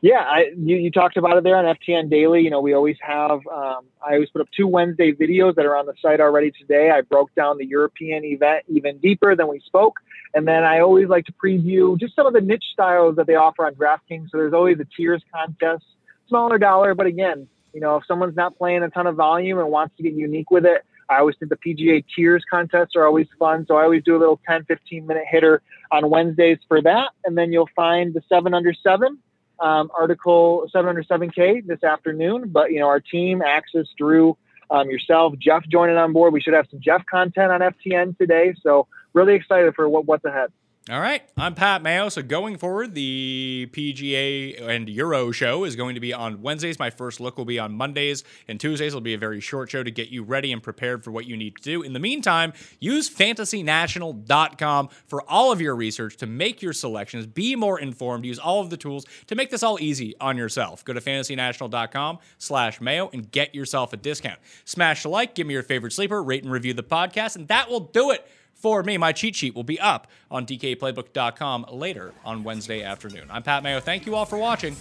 [0.02, 2.44] Yeah, I, you, you talked about it there on FTN Daily.
[2.44, 5.76] You know, we always have, um, I always put up two Wednesday videos that are
[5.76, 6.92] on the site already today.
[6.92, 9.96] I broke down the European event even deeper than we spoke.
[10.36, 13.34] And then I always like to preview just some of the niche styles that they
[13.34, 14.30] offer on DraftKings.
[14.30, 15.86] So there's always a tiers contest,
[16.28, 16.94] smaller dollar.
[16.94, 20.04] But again, you know, if someone's not playing a ton of volume and wants to
[20.04, 23.66] get unique with it, I always think the PGA tiers contests are always fun.
[23.68, 27.12] So I always do a little 10, 15 minute hitter on Wednesdays for that.
[27.24, 29.20] And then you'll find the seven under seven
[29.60, 32.50] um, article, seven under 7K this afternoon.
[32.50, 34.38] But, you know, our team, Axis, Drew,
[34.70, 36.34] um, yourself, Jeff joining on board.
[36.34, 38.54] We should have some Jeff content on FTN today.
[38.62, 40.52] So really excited for what, what's ahead.
[40.90, 42.08] All right, I'm Pat Mayo.
[42.08, 46.80] So going forward, the PGA and Euro show is going to be on Wednesdays.
[46.80, 48.94] My first look will be on Mondays and Tuesdays.
[48.94, 51.36] It'll be a very short show to get you ready and prepared for what you
[51.36, 51.82] need to do.
[51.82, 57.58] In the meantime, use fantasynational.com for all of your research to make your selections, be
[57.58, 60.86] more informed, use all of the tools to make this all easy on yourself.
[60.86, 64.40] Go to fantasynational.com slash mayo and get yourself a discount.
[64.64, 67.70] Smash the like, give me your favorite sleeper, rate and review the podcast, and that
[67.70, 68.26] will do it
[68.58, 68.98] for me.
[68.98, 73.28] My cheat sheet will be up on DKPlaybook.com later on Wednesday afternoon.
[73.30, 73.80] I'm Pat Mayo.
[73.80, 74.76] Thank you all for watching.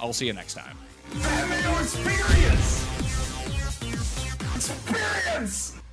[0.00, 0.76] I'll see you next time.
[1.20, 2.84] Pat Mayo Experience!
[4.56, 5.87] Experience!